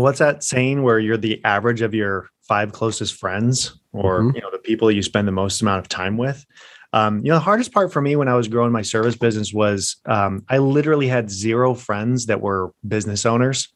What's 0.00 0.18
that 0.18 0.42
saying 0.44 0.82
where 0.82 0.98
you're 0.98 1.16
the 1.16 1.42
average 1.44 1.82
of 1.82 1.94
your 1.94 2.28
five 2.46 2.72
closest 2.72 3.14
friends 3.14 3.78
or 3.92 4.22
Mhm. 4.22 4.34
you 4.34 4.40
know 4.40 4.50
the 4.50 4.58
people 4.58 4.90
you 4.90 5.02
spend 5.02 5.28
the 5.28 5.32
most 5.32 5.60
amount 5.62 5.80
of 5.80 5.88
time 5.88 6.16
with? 6.16 6.44
Um, 6.94 7.18
you 7.18 7.24
know, 7.30 7.34
the 7.34 7.40
hardest 7.40 7.72
part 7.72 7.92
for 7.92 8.00
me 8.00 8.16
when 8.16 8.28
I 8.28 8.34
was 8.34 8.48
growing 8.48 8.72
my 8.72 8.80
service 8.82 9.14
business 9.16 9.52
was 9.52 9.96
um, 10.06 10.44
I 10.48 10.56
literally 10.58 11.06
had 11.08 11.30
zero 11.30 11.74
friends 11.74 12.26
that 12.26 12.40
were 12.40 12.72
business 12.86 13.26
owners. 13.26 13.68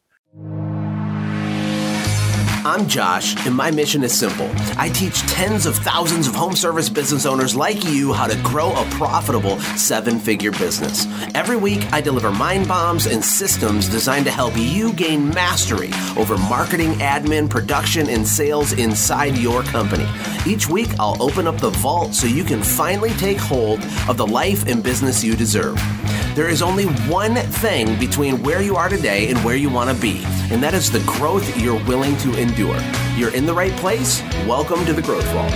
I'm 2.65 2.87
Josh, 2.87 3.45
and 3.45 3.53
my 3.53 3.71
mission 3.71 4.05
is 4.05 4.17
simple. 4.17 4.49
I 4.77 4.87
teach 4.87 5.19
tens 5.23 5.65
of 5.65 5.75
thousands 5.75 6.29
of 6.29 6.35
home 6.35 6.55
service 6.55 6.87
business 6.87 7.25
owners 7.25 7.57
like 7.57 7.83
you 7.83 8.13
how 8.13 8.25
to 8.25 8.41
grow 8.41 8.71
a 8.71 8.85
profitable 8.91 9.59
seven 9.75 10.17
figure 10.17 10.51
business. 10.51 11.05
Every 11.35 11.57
week, 11.57 11.91
I 11.91 11.99
deliver 11.99 12.31
mind 12.31 12.69
bombs 12.69 13.05
and 13.05 13.21
systems 13.21 13.89
designed 13.89 14.23
to 14.25 14.31
help 14.31 14.53
you 14.55 14.93
gain 14.93 15.27
mastery 15.27 15.91
over 16.15 16.37
marketing, 16.37 16.93
admin, 16.93 17.49
production, 17.49 18.07
and 18.07 18.25
sales 18.25 18.71
inside 18.71 19.37
your 19.37 19.63
company. 19.63 20.07
Each 20.47 20.69
week, 20.69 20.97
I'll 20.99 21.21
open 21.21 21.47
up 21.47 21.57
the 21.57 21.71
vault 21.71 22.13
so 22.13 22.27
you 22.27 22.45
can 22.45 22.63
finally 22.63 23.11
take 23.11 23.39
hold 23.39 23.83
of 24.07 24.15
the 24.15 24.25
life 24.25 24.67
and 24.67 24.81
business 24.81 25.21
you 25.21 25.35
deserve. 25.35 25.77
There 26.33 26.49
is 26.49 26.61
only 26.61 26.85
one 26.85 27.35
thing 27.35 27.99
between 27.99 28.41
where 28.41 28.61
you 28.61 28.75
are 28.77 28.89
today 28.89 29.29
and 29.29 29.37
where 29.43 29.55
you 29.55 29.69
want 29.69 29.95
to 29.95 30.01
be, 30.01 30.23
and 30.53 30.61
that 30.61 30.75
is 30.75 30.91
the 30.91 30.99
growth 30.99 31.57
you're 31.57 31.83
willing 31.85 32.15
to 32.17 32.39
endure. 32.39 32.79
You're 33.17 33.33
in 33.33 33.47
the 33.47 33.53
right 33.53 33.71
place. 33.77 34.21
Welcome 34.45 34.85
to 34.85 34.93
the 34.93 35.01
Growth 35.01 35.25
Vault. 35.29 35.51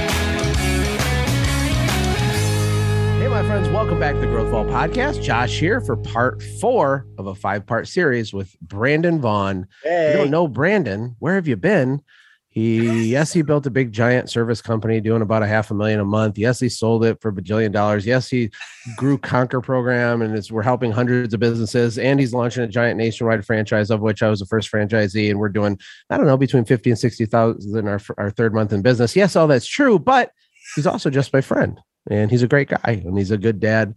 Hey, 3.20 3.28
my 3.28 3.44
friends, 3.44 3.70
welcome 3.70 4.00
back 4.00 4.16
to 4.16 4.22
the 4.22 4.26
Growth 4.26 4.50
Vault 4.50 4.70
podcast. 4.70 5.22
Josh 5.22 5.60
here 5.60 5.82
for 5.82 5.98
part 5.98 6.42
four 6.60 7.06
of 7.20 7.28
a 7.28 7.36
five 7.36 7.68
part 7.68 7.88
series 7.88 8.34
with 8.34 8.60
Brandon 8.60 9.22
Vaughn. 9.22 9.68
If 9.84 10.16
you 10.16 10.18
don't 10.18 10.32
know 10.32 10.48
Brandon, 10.48 11.16
where 11.20 11.36
have 11.36 11.48
you 11.48 11.58
been? 11.58 12.02
He, 12.58 13.10
yes, 13.10 13.34
he 13.34 13.44
built 13.44 13.68
a 13.68 13.70
big 13.70 13.92
giant 13.92 14.32
service 14.32 14.64
company 14.64 15.00
doing 15.00 15.22
about 15.22 15.44
a 15.44 15.48
half 15.48 15.70
a 15.70 15.76
million 15.76 16.00
a 16.00 16.06
month. 16.06 16.40
Yes, 16.40 16.60
he 16.60 16.70
sold 16.70 17.06
it 17.06 17.22
for 17.22 17.30
a 17.30 17.32
bajillion 17.32 17.72
dollars. 17.72 18.04
Yes, 18.04 18.28
he 18.30 18.50
grew 18.96 19.20
Conquer 19.20 19.62
program 19.62 20.24
and 20.24 20.36
it's, 20.36 20.52
we're 20.52 20.64
helping 20.64 20.92
hundreds 20.92 21.36
of 21.36 21.40
businesses. 21.40 22.00
And 22.00 22.20
he's 22.20 22.34
launching 22.34 22.64
a 22.64 22.68
giant 22.68 22.98
nationwide 22.98 23.46
franchise, 23.46 23.92
of 23.92 24.02
which 24.02 24.24
I 24.24 24.30
was 24.32 24.40
the 24.40 24.48
first 24.48 24.72
franchisee. 24.72 25.30
And 25.30 25.38
we're 25.38 25.50
doing, 25.50 25.78
I 26.10 26.18
don't 26.18 26.26
know, 26.26 26.36
between 26.36 26.66
50 26.66 26.90
and 26.90 26.98
60,000 26.98 27.88
our, 27.88 28.02
our 28.18 28.32
third 28.32 28.56
month 28.56 28.74
in 28.74 28.82
business. 28.82 29.16
Yes, 29.16 29.36
all 29.36 29.46
that's 29.46 29.68
true, 29.68 30.00
but 30.00 30.32
he's 30.74 30.88
also 30.88 31.12
just 31.12 31.34
my 31.34 31.42
friend 31.42 31.80
and 32.10 32.32
he's 32.32 32.42
a 32.42 32.48
great 32.48 32.70
guy 32.70 33.04
and 33.06 33.20
he's 33.20 33.30
a 33.30 33.38
good 33.38 33.60
dad. 33.60 33.94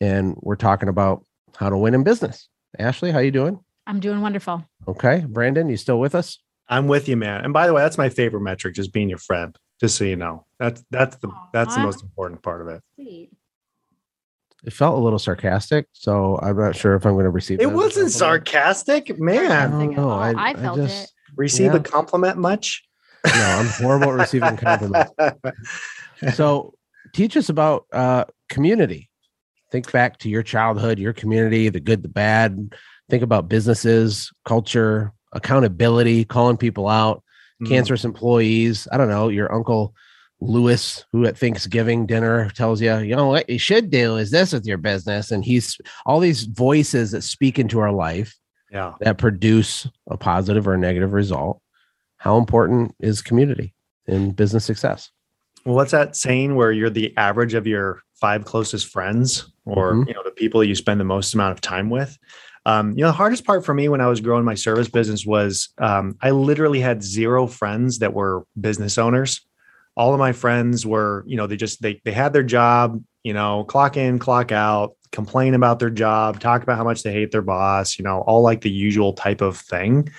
And 0.00 0.34
we're 0.40 0.56
talking 0.56 0.88
about 0.88 1.24
how 1.54 1.70
to 1.70 1.78
win 1.78 1.94
in 1.94 2.02
business. 2.02 2.48
Ashley, 2.76 3.12
how 3.12 3.20
you 3.20 3.30
doing? 3.30 3.60
I'm 3.86 4.00
doing 4.00 4.20
wonderful. 4.20 4.64
Okay. 4.88 5.24
Brandon, 5.28 5.68
you 5.68 5.76
still 5.76 6.00
with 6.00 6.16
us? 6.16 6.40
I'm 6.70 6.86
with 6.86 7.08
you, 7.08 7.16
man. 7.16 7.44
And 7.44 7.52
by 7.52 7.66
the 7.66 7.72
way, 7.74 7.82
that's 7.82 7.98
my 7.98 8.08
favorite 8.08 8.40
metric, 8.42 8.74
just 8.74 8.92
being 8.92 9.08
your 9.10 9.18
friend. 9.18 9.54
Just 9.80 9.96
so 9.96 10.04
you 10.04 10.16
know, 10.16 10.46
that's 10.58 10.84
that's 10.90 11.16
the 11.16 11.30
that's 11.52 11.74
the 11.74 11.80
most 11.82 12.02
important 12.02 12.42
part 12.42 12.62
of 12.62 12.68
it. 12.68 12.82
Sweet. 12.94 13.30
It 14.64 14.72
felt 14.74 14.98
a 14.98 15.00
little 15.02 15.18
sarcastic, 15.18 15.86
so 15.92 16.38
I'm 16.42 16.58
not 16.58 16.76
sure 16.76 16.94
if 16.94 17.06
I'm 17.06 17.14
going 17.14 17.24
to 17.24 17.30
receive. 17.30 17.60
It 17.60 17.62
that 17.64 17.68
as 17.68 17.72
a 17.72 17.76
wasn't 17.76 17.94
compliment. 18.12 18.12
sarcastic, 18.12 19.10
I 19.10 19.14
man. 19.18 19.70
don't 19.70 19.96
know. 19.96 20.10
I, 20.10 20.50
I 20.50 20.54
felt 20.54 20.76
just, 20.76 21.04
it. 21.04 21.10
Receive 21.36 21.72
Yeah. 21.72 21.78
a 21.78 21.82
compliment 21.82 22.36
much? 22.36 22.84
No, 23.24 23.32
I'm 23.32 23.66
horrible 23.66 24.08
at 24.10 24.18
receiving 24.18 24.56
compliments. 24.56 25.12
So, 26.34 26.74
teach 27.14 27.34
us 27.38 27.48
about 27.48 27.86
uh, 27.94 28.26
community. 28.50 29.08
Think 29.72 29.90
back 29.90 30.18
to 30.18 30.28
your 30.28 30.42
childhood, 30.42 30.98
your 30.98 31.14
community, 31.14 31.70
the 31.70 31.80
good, 31.80 32.02
the 32.02 32.08
bad. 32.08 32.74
Think 33.08 33.22
about 33.22 33.48
businesses, 33.48 34.30
culture, 34.44 35.14
accountability, 35.32 36.24
calling 36.24 36.56
people 36.56 36.88
out, 36.88 37.22
Mm. 37.62 37.68
cancerous 37.68 38.04
employees. 38.06 38.88
I 38.90 38.96
don't 38.96 39.10
know, 39.10 39.28
your 39.28 39.52
uncle 39.54 39.94
Lewis, 40.40 41.04
who 41.12 41.26
at 41.26 41.36
Thanksgiving 41.36 42.06
dinner 42.06 42.48
tells 42.54 42.80
you, 42.80 42.96
you 43.00 43.14
know, 43.14 43.26
what 43.26 43.50
you 43.50 43.58
should 43.58 43.90
do 43.90 44.16
is 44.16 44.30
this 44.30 44.54
with 44.54 44.64
your 44.64 44.78
business. 44.78 45.30
And 45.30 45.44
he's 45.44 45.76
all 46.06 46.20
these 46.20 46.44
voices 46.44 47.10
that 47.10 47.20
speak 47.22 47.58
into 47.58 47.78
our 47.80 47.92
life 47.92 48.34
Yeah. 48.72 48.94
that 49.00 49.18
produce 49.18 49.86
a 50.10 50.16
positive 50.16 50.66
or 50.66 50.72
a 50.72 50.78
negative 50.78 51.12
result. 51.12 51.60
How 52.16 52.38
important 52.38 52.94
is 53.00 53.20
community 53.20 53.74
in 54.06 54.30
business 54.30 54.64
success? 54.64 55.10
Well, 55.66 55.74
what's 55.74 55.92
that 55.92 56.16
saying 56.16 56.54
where 56.56 56.72
you're 56.72 56.88
the 56.88 57.14
average 57.18 57.52
of 57.52 57.66
your 57.66 58.00
five 58.18 58.46
closest 58.46 58.86
friends 58.86 59.52
or 59.66 59.92
Mhm. 59.94 60.08
you 60.08 60.14
know 60.14 60.22
the 60.24 60.30
people 60.30 60.64
you 60.64 60.74
spend 60.74 60.98
the 61.00 61.04
most 61.04 61.34
amount 61.34 61.52
of 61.52 61.60
time 61.60 61.90
with? 61.90 62.16
Um, 62.66 62.90
you 62.90 62.98
know, 62.98 63.08
the 63.08 63.12
hardest 63.12 63.44
part 63.44 63.64
for 63.64 63.72
me 63.74 63.88
when 63.88 64.00
I 64.00 64.06
was 64.06 64.20
growing 64.20 64.44
my 64.44 64.54
service 64.54 64.88
business 64.88 65.24
was 65.24 65.70
um, 65.78 66.16
I 66.20 66.30
literally 66.30 66.80
had 66.80 67.02
zero 67.02 67.46
friends 67.46 68.00
that 68.00 68.12
were 68.12 68.44
business 68.60 68.98
owners. 68.98 69.40
All 69.96 70.12
of 70.12 70.18
my 70.18 70.32
friends 70.32 70.86
were, 70.86 71.24
you 71.26 71.36
know, 71.36 71.46
they 71.46 71.56
just 71.56 71.82
they 71.82 72.00
they 72.04 72.12
had 72.12 72.32
their 72.32 72.42
job, 72.42 73.02
you 73.22 73.32
know, 73.32 73.64
clock 73.64 73.96
in, 73.96 74.18
clock 74.18 74.52
out, 74.52 74.96
complain 75.10 75.54
about 75.54 75.78
their 75.78 75.90
job, 75.90 76.38
talk 76.38 76.62
about 76.62 76.76
how 76.76 76.84
much 76.84 77.02
they 77.02 77.12
hate 77.12 77.32
their 77.32 77.42
boss, 77.42 77.98
you 77.98 78.04
know, 78.04 78.20
all 78.20 78.42
like 78.42 78.60
the 78.60 78.70
usual 78.70 79.14
type 79.14 79.40
of 79.40 79.56
thing. 79.56 80.10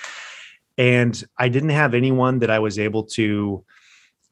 And 0.77 1.23
I 1.37 1.49
didn't 1.49 1.69
have 1.69 1.93
anyone 1.93 2.39
that 2.39 2.49
I 2.49 2.59
was 2.59 2.79
able 2.79 3.03
to 3.03 3.63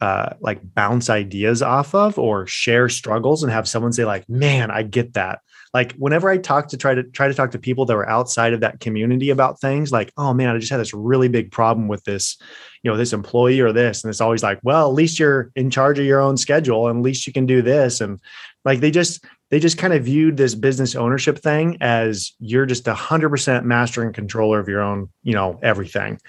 uh, 0.02 0.34
like 0.40 0.60
bounce 0.74 1.10
ideas 1.10 1.62
off 1.62 1.94
of 1.94 2.18
or 2.18 2.48
share 2.48 2.90
struggles 2.90 3.44
and 3.44 3.52
have 3.52 3.68
someone 3.68 3.92
say 3.92 4.06
like 4.06 4.28
man 4.30 4.72
i 4.72 4.82
get 4.82 5.14
that 5.14 5.42
like 5.74 5.94
whenever 5.94 6.30
i 6.30 6.38
talk 6.38 6.68
to 6.68 6.78
try 6.78 6.94
to 6.94 7.04
try 7.04 7.28
to 7.28 7.34
talk 7.34 7.52
to 7.52 7.60
people 7.60 7.86
that 7.86 7.96
were 7.96 8.10
outside 8.10 8.54
of 8.54 8.62
that 8.62 8.80
community 8.80 9.30
about 9.30 9.60
things 9.60 9.92
like 9.92 10.12
oh 10.18 10.34
man 10.34 10.50
i 10.50 10.58
just 10.58 10.72
had 10.72 10.80
this 10.80 10.94
really 10.94 11.28
big 11.28 11.52
problem 11.52 11.88
with 11.88 12.04
this 12.04 12.38
you 12.84 12.90
know 12.90 12.98
this 12.98 13.14
employee 13.14 13.60
or 13.60 13.72
this 13.72 14.04
and 14.04 14.10
it's 14.10 14.22
always 14.22 14.44
like 14.44 14.60
well 14.64 14.88
at 14.88 14.94
least 14.94 15.20
you're 15.20 15.52
in 15.56 15.70
charge 15.70 16.00
of 16.00 16.06
your 16.06 16.22
own 16.22 16.38
schedule 16.38 16.88
and 16.88 17.00
at 17.00 17.04
least 17.04 17.28
you 17.28 17.34
can 17.34 17.46
do 17.46 17.62
this 17.62 18.02
and 18.02 18.20
like 18.66 18.80
they 18.80 18.92
just 18.92 19.24
they 19.50 19.60
just 19.60 19.78
kind 19.78 19.94
of 19.94 20.04
viewed 20.04 20.38
this 20.38 20.54
business 20.54 20.96
ownership 20.96 21.40
thing 21.40 21.78
as 21.82 22.34
you're 22.40 22.66
just 22.66 22.88
a 22.88 22.94
hundred 22.94 23.30
percent 23.30 23.66
master 23.66 24.04
and 24.04 24.14
controller 24.14 24.60
of 24.60 24.68
your 24.68 24.82
own 24.82 25.10
you 25.24 25.34
know 25.34 25.60
everything. 25.64 26.20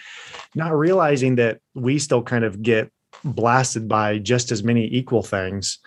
Not 0.55 0.77
realizing 0.77 1.37
that 1.37 1.61
we 1.75 1.99
still 1.99 2.23
kind 2.23 2.45
of 2.45 2.63
get 2.63 2.91
blasted 3.25 3.89
by 3.89 4.19
just 4.19 4.51
as 4.51 4.63
many 4.63 4.87
equal 4.87 5.23
things 5.23 5.79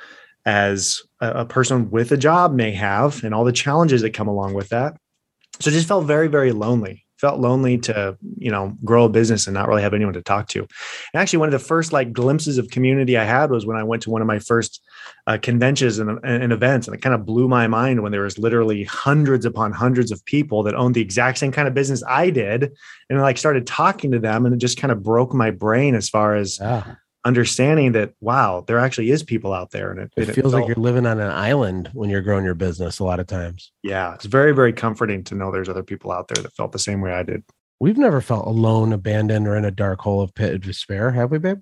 as 0.46 1.02
a, 1.22 1.46
person 1.46 1.90
with 1.90 2.12
a 2.12 2.18
job 2.18 2.54
may 2.54 2.72
have 2.72 3.24
and 3.24 3.34
all 3.34 3.44
the 3.44 3.52
challenges 3.52 4.02
that 4.02 4.12
come 4.12 4.28
along 4.28 4.54
with 4.54 4.70
that. 4.70 4.98
So 5.60 5.72
just 5.72 5.88
felt 5.88 6.06
very 6.06 6.28
very 6.28 6.52
lonely. 6.52 7.06
Felt 7.18 7.40
lonely 7.40 7.78
to 7.78 8.18
you 8.38 8.52
know 8.52 8.76
grow 8.84 9.06
a 9.06 9.10
business 9.10 9.48
and 9.48 9.54
not 9.54 9.70
really 9.70 9.82
have 9.82 9.94
anyone 9.94 10.16
to 10.16 10.22
talk 10.22 10.50
to. 10.50 10.60
And 10.60 11.22
actually 11.22 11.40
one 11.40 11.48
of 11.48 11.54
the 11.54 11.60
first 11.60 11.94
like 11.94 12.12
glimpses 12.12 12.58
of 12.58 12.70
community 12.70 13.18
i 13.18 13.24
had 13.24 13.50
was 13.50 13.66
when 13.66 13.78
i 13.78 13.84
went 13.84 14.02
to 14.04 14.10
one 14.10 14.22
of 14.22 14.28
my 14.28 14.40
first 14.40 14.82
uh, 15.28 15.38
conventions 15.42 16.00
and, 16.00 16.20
and 16.26 16.52
events 16.52 16.88
and 16.88 16.96
it 16.96 17.02
kind 17.02 17.16
of 17.16 17.26
blew 17.26 17.48
my 17.48 17.68
mind 17.68 18.02
when 18.02 18.12
there 18.12 18.24
was 18.24 18.38
literally 18.38 18.84
hundreds 18.84 19.46
upon 19.46 19.72
hundreds 19.72 20.12
of 20.12 20.26
people 20.26 20.64
that 20.64 20.76
owned 20.76 20.96
the 20.96 21.02
exact 21.02 21.38
same 21.38 21.52
kind 21.52 21.68
of 21.68 21.74
business 21.74 22.04
i 22.10 22.30
did 22.30 22.72
and 23.10 23.20
I 23.20 23.22
like 23.22 23.38
started 23.38 23.66
talking 23.66 24.12
to 24.12 24.20
them 24.20 24.46
and 24.46 24.54
it 24.54 24.58
just 24.58 24.78
kind 24.78 24.92
of 24.92 25.02
broke 25.02 25.34
my 25.34 25.52
brain 25.52 25.96
as 25.96 26.10
far 26.10 26.36
as 26.36 26.60
Yeah. 26.60 26.96
Understanding 27.26 27.94
that 27.94 28.14
wow 28.20 28.64
there 28.68 28.80
actually 28.80 29.10
is 29.12 29.24
people 29.24 29.54
out 29.54 29.72
there 29.72 29.92
and 29.92 30.00
it, 30.00 30.12
It 30.18 30.34
feels 30.34 30.54
like 30.54 30.68
you're 30.68 30.76
living 30.76 31.06
on 31.06 31.20
an 31.20 31.32
island 31.32 31.90
when 31.94 32.10
you're 32.10 32.22
growing 32.22 32.44
your 32.44 32.54
business 32.56 33.00
a 33.00 33.04
lot 33.04 33.20
of 33.20 33.28
times. 33.28 33.72
yeah 33.84 34.14
it's 34.14 34.26
very 34.26 34.54
very 34.54 34.74
comforting 34.74 35.24
to 35.26 35.36
know 35.36 35.52
there's 35.52 35.70
other 35.70 35.84
people 35.84 36.12
out 36.12 36.28
there 36.28 36.44
that 36.44 36.54
felt 36.54 36.72
the 36.74 36.80
same 36.80 37.00
way 37.02 37.14
i 37.14 37.24
did 37.24 37.44
We've 37.80 37.98
never 37.98 38.22
felt 38.22 38.48
alone, 38.48 38.94
abandoned, 38.94 39.46
or 39.46 39.58
in 39.58 39.66
a 39.66 39.72
dark 39.72 40.00
hole 40.00 40.22
of 40.22 40.34
pit 40.34 40.54
of 40.56 40.62
despair, 40.62 41.12
have 41.12 41.32
we, 41.32 41.38
babe? 41.38 41.60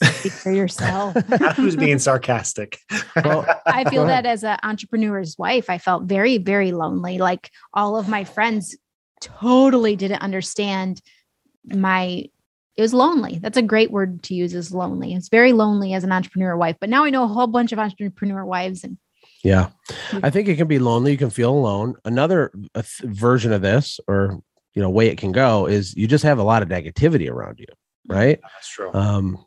Speak 0.00 0.30
for 0.30 0.52
yourself. 0.52 1.16
who's 1.56 1.74
being 1.74 1.98
sarcastic 1.98 2.78
Well, 3.16 3.44
I 3.66 3.82
feel 3.90 4.06
that 4.06 4.24
as 4.24 4.44
an 4.44 4.58
entrepreneur's 4.62 5.36
wife, 5.38 5.68
I 5.68 5.78
felt 5.78 6.04
very, 6.04 6.38
very 6.38 6.70
lonely. 6.70 7.18
Like 7.18 7.50
all 7.74 7.96
of 7.96 8.08
my 8.08 8.22
friends 8.22 8.76
totally 9.20 9.96
didn't 9.96 10.22
understand 10.22 11.02
my 11.64 12.26
it 12.76 12.82
was 12.82 12.94
lonely. 12.94 13.38
That's 13.42 13.58
a 13.58 13.62
great 13.62 13.90
word 13.90 14.22
to 14.24 14.34
use 14.34 14.54
is 14.54 14.72
lonely. 14.72 15.12
It's 15.14 15.28
very 15.28 15.52
lonely 15.52 15.92
as 15.94 16.04
an 16.04 16.12
entrepreneur 16.12 16.56
wife. 16.56 16.76
But 16.80 16.88
now 16.88 17.04
I 17.04 17.10
know 17.10 17.24
a 17.24 17.28
whole 17.28 17.46
bunch 17.46 17.72
of 17.72 17.78
entrepreneur 17.78 18.44
wives 18.44 18.82
and 18.84 18.96
Yeah. 19.44 19.68
I 20.22 20.30
think 20.30 20.48
it 20.48 20.56
can 20.56 20.68
be 20.68 20.78
lonely. 20.78 21.12
You 21.12 21.18
can 21.18 21.30
feel 21.30 21.50
alone. 21.50 21.96
Another 22.04 22.50
th- 22.74 22.98
version 23.04 23.52
of 23.52 23.60
this, 23.62 24.00
or 24.08 24.40
you 24.74 24.80
know, 24.80 24.88
way 24.88 25.08
it 25.08 25.18
can 25.18 25.32
go 25.32 25.66
is 25.66 25.94
you 25.96 26.06
just 26.06 26.24
have 26.24 26.38
a 26.38 26.42
lot 26.42 26.62
of 26.62 26.68
negativity 26.68 27.28
around 27.30 27.58
you, 27.58 27.66
right? 28.06 28.40
that's 28.42 28.68
true 28.68 28.90
Um, 28.94 29.44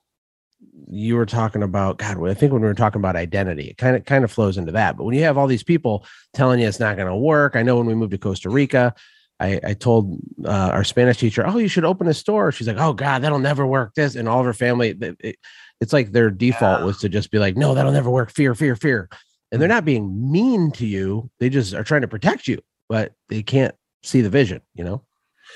you 0.88 1.16
were 1.16 1.26
talking 1.26 1.64
about 1.64 1.98
God. 1.98 2.24
I 2.28 2.34
think 2.36 2.52
when 2.54 2.62
we 2.62 2.68
were 2.68 2.74
talking 2.76 3.02
about 3.02 3.16
identity, 3.16 3.70
it 3.70 3.78
kind 3.78 3.96
of 3.96 4.06
kind 4.06 4.24
of 4.24 4.32
flows 4.32 4.58
into 4.58 4.72
that. 4.74 4.98
But 4.98 5.06
when 5.06 5.16
you 5.16 5.24
have 5.24 5.38
all 5.38 5.48
these 5.48 5.64
people 5.64 6.06
telling 6.34 6.60
you 6.60 6.68
it's 6.68 6.80
not 6.80 6.96
going 6.96 7.08
to 7.08 7.16
work, 7.16 7.56
I 7.56 7.64
know 7.64 7.78
when 7.78 7.88
we 7.88 7.96
moved 7.96 8.12
to 8.12 8.18
Costa 8.20 8.50
Rica, 8.50 8.94
I, 9.40 9.60
I 9.64 9.74
told 9.74 10.20
uh, 10.46 10.70
our 10.72 10.84
Spanish 10.84 11.18
teacher, 11.18 11.46
"Oh, 11.46 11.58
you 11.58 11.68
should 11.68 11.84
open 11.86 12.08
a 12.08 12.14
store." 12.14 12.52
She's 12.52 12.68
like, 12.68 12.78
"Oh 12.80 12.94
God, 12.94 13.22
that'll 13.22 13.40
never 13.40 13.66
work." 13.66 13.94
This 13.96 14.16
and 14.16 14.30
all 14.30 14.40
of 14.40 14.46
her 14.46 14.54
family, 14.54 14.90
it- 15.00 15.18
it- 15.20 15.40
it's 15.82 15.92
like 15.92 16.14
their 16.14 16.30
default 16.30 16.80
Yeah. 16.80 16.86
was 16.86 17.00
to 17.00 17.10
just 17.10 17.32
be 17.32 17.38
like, 17.40 17.58
"No, 17.58 17.74
that'll 17.74 17.92
never 17.92 18.10
work." 18.10 18.32
Fear, 18.32 18.56
fear, 18.56 18.76
fear, 18.78 19.10
and 19.52 19.62
they're 19.62 19.68
not 19.68 19.84
being 19.84 20.32
mean 20.32 20.72
to 20.74 20.86
you. 20.86 21.30
They 21.40 21.50
just 21.50 21.74
are 21.74 21.84
trying 21.84 22.02
to 22.02 22.08
protect 22.08 22.48
you, 22.48 22.60
but 22.88 23.12
they 23.28 23.44
can't 23.44 23.76
see 24.04 24.22
the 24.22 24.30
vision. 24.30 24.62
You 24.74 24.86
know, 24.86 25.04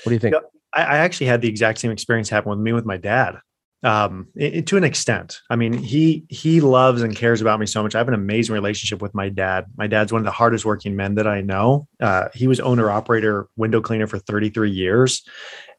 what 0.04 0.10
do 0.10 0.12
you 0.12 0.18
think? 0.18 0.34
Yeah. 0.34 0.40
I, 0.74 0.82
I 0.82 0.96
actually 0.98 1.28
had 1.28 1.40
the 1.40 1.48
exact 1.48 1.78
same 1.78 1.90
experience 1.90 2.28
happen 2.28 2.50
with 2.50 2.58
me 2.58 2.72
with 2.74 2.84
my 2.84 2.96
dad 2.98 3.38
um 3.82 4.26
it, 4.34 4.66
to 4.66 4.76
an 4.76 4.84
extent. 4.84 5.40
I 5.48 5.56
mean 5.56 5.72
he 5.72 6.24
he 6.28 6.60
loves 6.60 7.02
and 7.02 7.16
cares 7.16 7.40
about 7.40 7.58
me 7.60 7.66
so 7.66 7.82
much. 7.82 7.94
I 7.94 7.98
have 7.98 8.08
an 8.08 8.14
amazing 8.14 8.52
relationship 8.54 9.00
with 9.00 9.14
my 9.14 9.28
dad. 9.28 9.66
My 9.76 9.86
dad's 9.86 10.12
one 10.12 10.20
of 10.20 10.26
the 10.26 10.30
hardest 10.30 10.64
working 10.64 10.96
men 10.96 11.14
that 11.14 11.26
i 11.26 11.40
know. 11.40 11.86
Uh, 12.00 12.28
he 12.34 12.46
was 12.46 12.60
owner 12.60 12.90
operator 12.90 13.48
window 13.56 13.80
cleaner 13.80 14.06
for 14.06 14.18
33 14.18 14.70
years. 14.70 15.22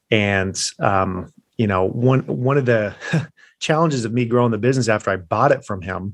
And 0.10 0.60
um 0.80 1.32
you 1.58 1.68
know 1.68 1.86
one 1.88 2.22
one 2.22 2.58
of 2.58 2.66
the 2.66 2.96
challenges 3.60 4.06
of 4.06 4.12
me 4.14 4.26
growing 4.26 4.52
the 4.52 4.58
business 4.58 4.90
after 4.90 5.12
i 5.12 5.16
bought 5.16 5.52
it 5.52 5.64
from 5.64 5.82
him 5.84 6.14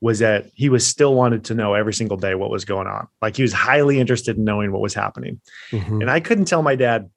was 0.00 0.18
that 0.20 0.46
he 0.54 0.68
was 0.68 0.84
still 0.86 1.14
wanted 1.14 1.44
to 1.44 1.54
know 1.54 1.74
every 1.74 1.92
single 1.92 2.16
day 2.16 2.34
what 2.34 2.50
was 2.50 2.64
going 2.64 2.86
on. 2.86 3.06
Like 3.20 3.36
he 3.36 3.42
was 3.42 3.52
highly 3.52 4.00
interested 4.00 4.38
in 4.38 4.44
knowing 4.44 4.72
what 4.72 4.80
was 4.80 4.94
happening. 4.94 5.40
Mhm. 5.72 6.00
and 6.00 6.10
I 6.10 6.20
couldn't 6.20 6.46
tell 6.46 6.62
my 6.62 6.74
dad 6.74 7.10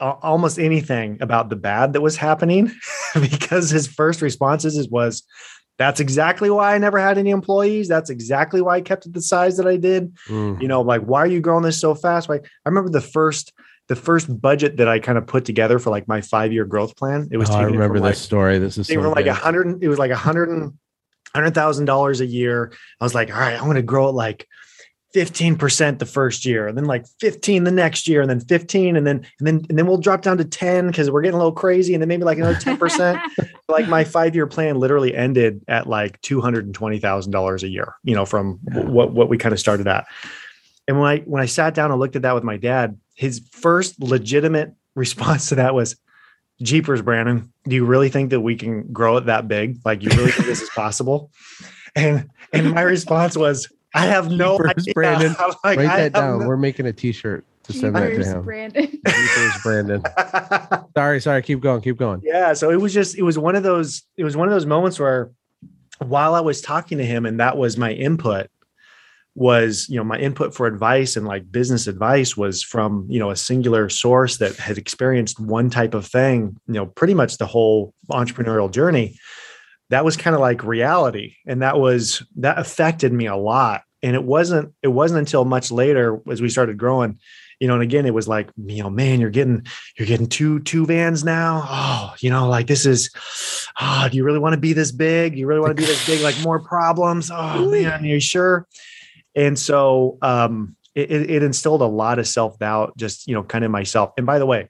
almost 0.00 0.58
anything 0.58 1.18
about 1.20 1.48
the 1.48 1.56
bad 1.56 1.92
that 1.92 2.00
was 2.00 2.16
happening 2.16 2.70
because 3.14 3.70
his 3.70 3.86
first 3.86 4.22
responses 4.22 4.88
was, 4.88 5.22
"That's 5.78 6.00
exactly 6.00 6.50
why 6.50 6.74
I 6.74 6.78
never 6.78 6.98
had 6.98 7.18
any 7.18 7.30
employees. 7.30 7.88
That's 7.88 8.10
exactly 8.10 8.60
why 8.60 8.76
I 8.76 8.80
kept 8.80 9.06
it 9.06 9.14
the 9.14 9.22
size 9.22 9.56
that 9.56 9.66
I 9.66 9.76
did. 9.76 10.14
Mm. 10.28 10.60
You 10.60 10.68
know, 10.68 10.82
like 10.82 11.02
why 11.02 11.20
are 11.20 11.26
you 11.26 11.40
growing 11.40 11.62
this 11.62 11.80
so 11.80 11.94
fast? 11.94 12.28
Like 12.28 12.44
I 12.44 12.68
remember 12.68 12.90
the 12.90 13.00
first 13.00 13.52
The 13.88 13.96
first 13.96 14.26
budget 14.40 14.78
that 14.78 14.88
I 14.88 14.98
kind 14.98 15.16
of 15.16 15.28
put 15.28 15.44
together 15.44 15.78
for 15.78 15.90
like 15.90 16.08
my 16.08 16.20
five 16.20 16.52
year 16.52 16.64
growth 16.64 16.96
plan, 16.96 17.28
it 17.30 17.36
was 17.36 17.48
Oh, 17.50 17.54
I 17.54 17.62
remember 17.62 18.00
this 18.00 18.02
like, 18.02 18.14
story. 18.16 18.58
This 18.58 18.78
is 18.78 18.88
they 18.88 18.94
so 18.94 19.00
were 19.00 19.08
like 19.08 19.26
a 19.26 19.34
hundred. 19.34 19.82
It 19.82 19.88
was 19.88 19.98
like 19.98 20.10
a 20.10 20.16
hundred 20.16 20.48
and 20.48 20.74
hundred 21.34 21.54
thousand 21.54 21.84
dollars 21.84 22.20
a 22.20 22.26
year. 22.26 22.72
I 23.00 23.04
was 23.04 23.14
like, 23.14 23.30
all 23.32 23.38
right, 23.38 23.54
I'm 23.54 23.64
going 23.64 23.76
to 23.76 23.82
grow 23.82 24.08
it 24.08 24.12
like 24.12 24.48
fifteen 25.12 25.56
percent 25.56 25.98
the 25.98 26.06
first 26.06 26.44
year, 26.44 26.68
and 26.68 26.76
then 26.76 26.84
like 26.84 27.06
fifteen 27.20 27.64
the 27.64 27.70
next 27.70 28.06
year, 28.08 28.20
and 28.20 28.28
then 28.30 28.40
fifteen, 28.40 28.96
and 28.96 29.06
then 29.06 29.26
and 29.38 29.46
then 29.46 29.66
and 29.68 29.78
then 29.78 29.86
we'll 29.86 29.98
drop 29.98 30.22
down 30.22 30.36
to 30.38 30.44
ten 30.44 30.86
because 30.88 31.10
we're 31.10 31.22
getting 31.22 31.34
a 31.34 31.38
little 31.38 31.52
crazy, 31.52 31.94
and 31.94 32.02
then 32.02 32.08
maybe 32.08 32.24
like 32.24 32.38
another 32.38 32.58
ten 32.58 32.76
percent. 32.76 33.20
like 33.68 33.88
my 33.88 34.04
five 34.04 34.34
year 34.34 34.46
plan 34.46 34.76
literally 34.76 35.14
ended 35.14 35.62
at 35.68 35.86
like 35.86 36.20
two 36.22 36.40
hundred 36.40 36.66
and 36.66 36.74
twenty 36.74 36.98
thousand 36.98 37.32
dollars 37.32 37.62
a 37.62 37.68
year. 37.68 37.94
You 38.04 38.14
know, 38.14 38.26
from 38.26 38.58
Yeah. 38.72 38.80
what 38.82 39.12
what 39.12 39.28
we 39.28 39.38
kind 39.38 39.52
of 39.52 39.60
started 39.60 39.86
at. 39.88 40.06
And 40.88 41.00
when 41.00 41.08
I 41.08 41.18
when 41.20 41.42
I 41.42 41.46
sat 41.46 41.74
down 41.74 41.90
and 41.90 41.98
looked 41.98 42.16
at 42.16 42.22
that 42.22 42.34
with 42.34 42.44
my 42.44 42.56
dad, 42.56 42.98
his 43.14 43.40
first 43.52 44.00
legitimate 44.00 44.72
response 44.94 45.48
to 45.48 45.56
that 45.56 45.74
was, 45.74 45.96
"Jeepers, 46.62 47.02
Brandon, 47.02 47.52
do 47.68 47.74
you 47.74 47.84
really 47.84 48.08
think 48.08 48.30
that 48.30 48.40
we 48.40 48.54
can 48.54 48.92
grow 48.92 49.16
it 49.16 49.26
that 49.26 49.48
big? 49.48 49.78
Like, 49.84 50.02
you 50.02 50.10
really 50.10 50.30
think 50.30 50.46
this 50.46 50.62
is 50.62 50.70
possible?" 50.70 51.30
And 51.96 52.28
and 52.52 52.72
my 52.72 52.82
response 52.82 53.38
was, 53.38 53.72
"I 53.96 54.06
have 54.06 54.30
no 54.30 54.56
Jeepers, 54.58 54.72
idea." 54.82 54.94
Brandon. 54.94 55.36
Like, 55.64 55.78
Write 55.78 55.86
that 55.96 56.12
down. 56.12 56.40
no- 56.40 56.46
We're 56.48 56.56
making 56.56 56.86
a 56.86 56.92
T-shirt 56.92 57.44
to 57.64 57.72
send 57.72 57.96
that 57.96 58.00
to 58.00 58.10
Jeepers, 58.10 58.26
him. 58.28 58.42
Brandon. 58.42 58.86
Jeepers, 58.86 59.52
Brandon. 59.62 60.02
Sorry, 60.96 61.20
sorry. 61.20 61.42
Keep 61.42 61.60
going. 61.60 61.80
Keep 61.80 61.96
going. 61.98 62.20
yeah 62.24 62.52
so 62.52 62.70
it 62.70 62.80
was 62.80 62.94
just 62.94 63.16
it 63.18 63.22
was 63.22 63.38
one 63.38 63.56
of 63.56 63.62
those 63.62 64.02
it 64.16 64.24
was 64.24 64.36
one 64.36 64.46
of 64.48 64.52
those 64.54 64.66
moments 64.66 64.98
where 65.00 65.30
while 65.98 66.34
i 66.34 66.40
was 66.40 66.60
talking 66.60 66.98
to 66.98 67.04
him 67.04 67.24
and 67.26 67.40
that 67.40 67.56
was 67.56 67.76
my 67.78 67.90
input 67.92 68.48
was 69.34 69.86
you 69.90 69.96
know 69.96 70.04
my 70.04 70.16
input 70.18 70.54
for 70.54 70.66
advice 70.66 71.16
and 71.16 71.26
like 71.26 71.50
business 71.52 71.86
advice 71.86 72.36
was 72.36 72.62
from 72.62 73.06
you 73.10 73.18
know 73.18 73.30
a 73.30 73.36
singular 73.36 73.88
source 73.90 74.38
that 74.38 74.56
had 74.56 74.78
experienced 74.78 75.38
one 75.40 75.68
type 75.68 75.92
of 75.94 76.06
thing 76.06 76.56
you 76.66 76.74
know 76.74 76.86
pretty 76.86 77.12
much 77.14 77.36
the 77.36 77.46
whole 77.46 77.92
entrepreneurial 78.10 78.70
journey 78.70 79.14
that 79.90 80.04
was 80.04 80.16
kind 80.16 80.34
of 80.34 80.40
like 80.40 80.64
reality 80.64 81.34
and 81.46 81.60
that 81.62 81.78
was 81.78 82.22
that 82.36 82.58
affected 82.58 83.12
me 83.12 83.26
a 83.26 83.36
lot 83.36 83.82
and 84.06 84.14
it 84.14 84.22
wasn't 84.22 84.72
it 84.82 84.88
wasn't 84.88 85.18
until 85.18 85.44
much 85.44 85.72
later 85.72 86.20
as 86.30 86.40
we 86.40 86.48
started 86.48 86.78
growing 86.78 87.18
you 87.58 87.66
know 87.66 87.74
and 87.74 87.82
again 87.82 88.06
it 88.06 88.14
was 88.14 88.28
like 88.28 88.48
you 88.56 88.80
know 88.82 88.88
man 88.88 89.20
you're 89.20 89.30
getting 89.30 89.66
you're 89.98 90.06
getting 90.06 90.28
two 90.28 90.60
two 90.60 90.86
vans 90.86 91.24
now? 91.24 91.64
Oh 91.66 92.14
you 92.20 92.30
know 92.30 92.48
like 92.48 92.68
this 92.68 92.86
is 92.86 93.10
oh 93.80 94.08
do 94.08 94.16
you 94.16 94.24
really 94.24 94.38
want 94.38 94.52
to 94.52 94.60
be 94.60 94.72
this 94.72 94.92
big? 94.92 95.36
You 95.36 95.48
really 95.48 95.60
want 95.60 95.76
to 95.76 95.82
be 95.82 95.86
this 95.86 96.06
big 96.06 96.20
like 96.22 96.40
more 96.42 96.60
problems? 96.60 97.30
Oh 97.32 97.68
man 97.68 98.04
are 98.04 98.06
you 98.06 98.20
sure? 98.20 98.68
And 99.34 99.58
so 99.58 100.18
um 100.22 100.76
it, 100.94 101.10
it 101.10 101.30
it 101.30 101.42
instilled 101.42 101.82
a 101.82 101.86
lot 101.86 102.20
of 102.20 102.28
self-doubt 102.28 102.96
just 102.96 103.26
you 103.26 103.34
know 103.34 103.42
kind 103.42 103.64
of 103.64 103.72
myself. 103.72 104.12
And 104.16 104.24
by 104.24 104.38
the 104.38 104.46
way 104.46 104.68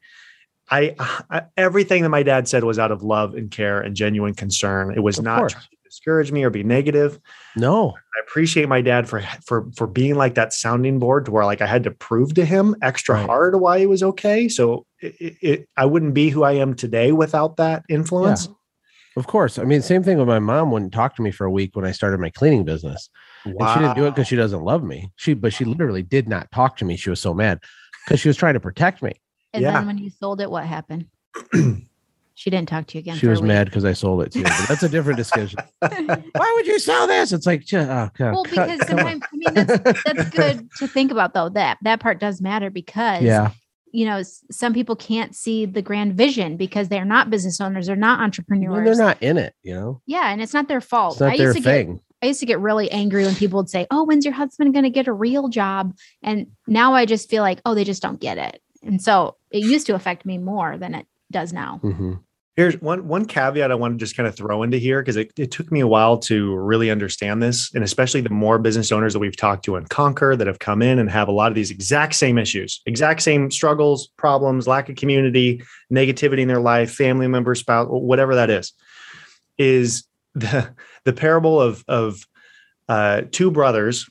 I, 0.71 0.97
I 1.31 1.43
everything 1.57 2.03
that 2.03 2.09
my 2.09 2.23
dad 2.23 2.49
said 2.49 2.65
was 2.65 2.79
out 2.79 2.91
of 2.91 3.03
love 3.03 3.35
and 3.35 3.51
care 3.51 3.81
and 3.81 3.95
genuine 3.95 4.35
concern. 4.35 4.95
It 4.97 5.03
was 5.03 5.19
Of 5.19 5.25
not 5.25 5.39
course. 5.39 5.69
Trying 6.01 6.17
discourage 6.23 6.33
me 6.33 6.45
or 6.45 6.51
be 6.51 6.63
negative 6.63 7.19
No. 7.57 7.95
I 8.17 8.21
appreciate 8.29 8.69
my 8.69 8.81
dad 8.81 9.09
for 9.09 9.21
for 9.47 9.67
for 9.77 9.87
being 9.87 10.15
like 10.15 10.35
that 10.35 10.53
sounding 10.53 10.99
board 10.99 11.27
to 11.27 11.31
where 11.31 11.45
like 11.45 11.61
I 11.61 11.67
had 11.67 11.85
to 11.85 11.91
prove 11.91 12.35
to 12.35 12.45
him 12.45 12.75
extra 12.83 13.15
Right. 13.17 13.27
hard 13.27 13.61
why 13.61 13.79
it 13.79 13.89
was 13.89 14.03
okay. 14.03 14.49
So 14.49 14.87
it, 15.01 15.15
it, 15.21 15.37
it- 15.43 15.69
I 15.77 15.85
wouldn't 15.87 16.15
be 16.15 16.31
who 16.31 16.43
I 16.43 16.53
am 16.53 16.75
today 16.75 17.13
without 17.13 17.57
that 17.59 17.85
influence. 17.89 18.49
Of 19.17 19.27
course. 19.27 19.59
I 19.59 19.65
mean, 19.65 19.81
same 19.83 20.03
thing 20.03 20.19
with 20.19 20.29
my 20.29 20.39
mom 20.39 20.71
wouldn't 20.71 20.93
talk 20.93 21.17
to 21.17 21.23
me 21.23 21.31
for 21.31 21.45
a 21.47 21.51
week 21.51 21.75
when 21.75 21.85
I 21.87 21.93
started 21.93 22.21
my 22.21 22.31
cleaning 22.31 22.65
business. 22.65 23.09
And 23.45 23.69
she 23.69 23.79
didn't 23.81 23.95
do 23.97 24.05
it 24.07 24.11
because 24.11 24.27
she 24.29 24.37
doesn't 24.37 24.63
love 24.63 24.83
me. 24.83 25.11
She, 25.17 25.33
but 25.35 25.53
she 25.55 25.65
literally 25.65 26.03
did 26.03 26.29
not 26.29 26.51
talk 26.53 26.77
to 26.79 26.85
me. 26.85 26.97
She 26.97 27.09
was 27.11 27.21
so 27.21 27.33
mad 27.33 27.61
because 28.05 28.21
she 28.21 28.29
was 28.29 28.37
trying 28.37 28.55
to 28.55 28.61
protect 28.61 29.03
me. 29.03 29.13
And 29.55 29.63
Yeah. 29.63 29.73
then 29.73 29.87
when 29.87 29.97
you 29.99 30.11
sold 30.11 30.41
it, 30.43 30.51
what 30.51 30.65
happened? 30.65 31.07
she 32.39 32.51
didn't 32.51 32.69
talk 32.69 32.87
to 32.89 32.99
you 32.99 33.01
again. 33.01 33.17
She 33.17 33.23
for 33.23 33.29
a 33.29 33.31
was 33.31 33.43
mad 33.43 33.65
because 33.65 33.85
I 33.87 33.95
sold 33.95 34.23
it 34.23 34.31
to 34.33 34.39
her. 34.41 34.45
But 34.45 34.69
that's 34.69 34.83
a 34.83 34.89
different 34.91 35.17
discussion. 35.17 35.59
Why 35.81 36.53
would 36.57 36.67
you 36.67 36.79
sell 36.79 37.07
this? 37.07 37.33
It's 37.33 37.47
like, 37.47 37.65
oh, 37.73 38.11
God, 38.15 38.33
well, 38.35 38.45
cut- 38.45 38.69
because 38.69 38.87
sometimes 38.87 39.23
I 39.33 39.37
mean 39.37 39.55
that's 39.55 40.03
that's 40.05 40.31
good 40.37 40.69
to 40.77 40.87
think 40.87 41.11
about 41.11 41.33
though. 41.35 41.49
That 41.49 41.79
that 41.83 41.99
part 42.01 42.21
does 42.21 42.41
matter 42.43 42.69
because 42.71 43.23
Yeah. 43.23 43.53
you 43.91 44.05
know 44.05 44.23
some 44.51 44.75
people 44.75 44.97
can't 44.97 45.35
see 45.35 45.65
the 45.65 45.81
grand 45.83 46.13
vision 46.15 46.57
because 46.59 46.89
they're 46.89 47.05
not 47.07 47.31
business 47.31 47.59
owners, 47.61 47.87
they're 47.87 47.97
not 47.97 48.21
entrepreneurs. 48.21 48.73
When 48.75 48.85
they're 48.85 48.95
not 48.97 49.23
in 49.23 49.39
it, 49.39 49.55
you 49.63 49.75
know, 49.75 50.03
Yeah, 50.07 50.31
and 50.31 50.43
it's 50.43 50.53
not 50.55 50.69
their 50.69 50.83
fault. 50.83 51.15
it's 51.15 51.21
not 51.23 51.33
I 51.33 51.37
their 51.39 51.47
used 51.47 51.57
to 51.57 51.63
get 51.63 51.71
thing. 51.87 52.01
I 52.23 52.27
used 52.27 52.41
to 52.41 52.47
get 52.47 52.61
really 52.61 52.91
angry 52.91 53.25
when 53.25 53.35
people 53.35 53.59
would 53.59 53.71
say, 53.71 53.87
"Oh, 53.91 54.05
when's 54.05 54.25
your 54.27 54.35
husband 54.35 54.73
going 54.75 54.85
to 54.85 54.91
get 54.91 55.07
a 55.07 55.13
real 55.13 55.49
job?" 55.49 55.95
And 56.23 56.49
now 56.67 56.93
I 56.95 57.07
just 57.07 57.29
feel 57.31 57.43
like, 57.43 57.61
"Oh, 57.65 57.75
they 57.75 57.85
just 57.85 58.03
don't 58.03 58.21
get 58.21 58.37
it." 58.39 58.61
And 58.83 59.01
so 59.03 59.37
it 59.51 59.59
used 59.65 59.87
to 59.89 59.95
affect 59.95 60.25
me 60.27 60.37
more 60.39 60.77
than 60.79 60.95
it 60.95 61.07
does 61.33 61.53
now. 61.53 61.81
Mhm. 61.83 62.21
Here's 62.57 62.81
one 62.81 63.07
one 63.07 63.27
caveat 63.27 63.71
I 63.71 63.75
want 63.75 63.95
to 63.95 64.03
just 64.03 64.17
kind 64.17 64.27
of 64.27 64.35
throw 64.35 64.63
into 64.63 64.79
here 64.79 65.03
because 65.03 65.17
it, 65.17 65.31
it 65.37 65.51
took 65.51 65.71
me 65.71 65.81
a 65.81 65.87
while 65.87 66.17
to 66.21 66.57
really 66.57 66.91
understand 66.91 67.43
this, 67.43 67.71
and 67.75 67.85
especially 67.85 68.23
the 68.23 68.31
more 68.31 68.59
business 68.59 68.91
owners 68.91 69.13
that 69.13 69.19
we've 69.19 69.37
talked 69.37 69.67
to 69.67 69.77
in 69.77 69.85
Conquer 69.85 70.35
that 70.37 70.47
have 70.47 70.59
come 70.59 70.81
in 70.81 70.99
and 70.99 71.11
have 71.11 71.29
a 71.29 71.33
lot 71.33 71.49
of 71.53 71.55
these 71.55 71.71
exact 71.71 72.15
same 72.15 72.39
issues, 72.39 72.81
exact 72.87 73.21
same 73.21 73.51
struggles, 73.51 74.09
problems, 74.17 74.67
lack 74.67 74.89
of 74.89 74.97
community, 74.97 75.63
negativity 75.93 76.39
in 76.39 76.49
their 76.49 76.61
life, 76.61 76.91
family 76.95 77.29
member, 77.29 77.55
spouse, 77.55 77.89
whatever 77.91 78.35
that 78.35 78.49
is, 78.49 78.73
is 79.59 80.05
the 80.35 80.75
the 81.05 81.13
parable 81.13 81.61
of 81.61 81.85
of 81.89 82.27
uh, 82.89 83.23
two 83.33 83.51
brothers 83.51 84.09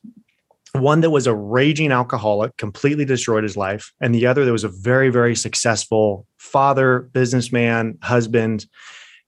one 0.75 1.01
that 1.01 1.10
was 1.12 1.27
a 1.27 1.36
raging 1.36 1.91
alcoholic 1.91 2.55
completely 2.58 3.05
destroyed 3.05 3.44
his 3.44 3.58
life 3.58 3.94
and 4.00 4.13
the 4.13 4.25
other 4.27 4.46
that 4.46 4.51
was 4.51 4.63
a 4.63 4.70
very 4.70 5.10
very 5.10 5.36
successful 5.36 6.27
father 6.38 7.00
businessman 7.13 7.98
husband. 8.01 8.65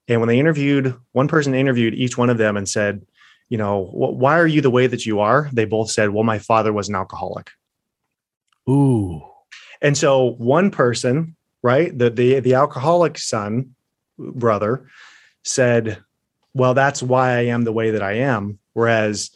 And 0.06 0.20
when 0.20 0.28
they 0.28 0.38
interviewed 0.38 0.94
one 1.12 1.28
person 1.28 1.54
interviewed 1.54 1.94
each 1.94 2.16
one 2.16 2.30
of 2.30 2.38
them 2.38 2.56
and 2.56 2.68
said 2.68 3.02
you 3.48 3.58
know 3.58 3.84
"Wh- 3.86 4.18
why 4.18 4.38
are 4.38 4.46
you 4.46 4.60
the 4.60 4.70
way 4.70 4.86
that 4.86 5.06
you 5.06 5.20
are? 5.20 5.48
They 5.52 5.64
both 5.64 5.90
said 5.90 6.10
well 6.10 6.24
my 6.24 6.38
father 6.38 6.72
was 6.72 6.88
an 6.88 6.94
alcoholic. 6.94 7.50
Ooh. 8.68 9.22
and 9.80 9.96
so 9.96 10.32
one 10.38 10.70
person 10.70 11.36
right 11.62 11.96
the 11.96 12.10
the, 12.10 12.40
the 12.40 12.54
alcoholic 12.54 13.18
son 13.18 13.74
brother 14.18 14.86
said 15.44 16.02
well 16.54 16.74
that's 16.74 17.02
why 17.02 17.30
i 17.32 17.42
am 17.42 17.64
the 17.64 17.72
way 17.72 17.90
that 17.92 18.02
i 18.02 18.12
am. 18.12 18.58
Whereas 18.74 19.30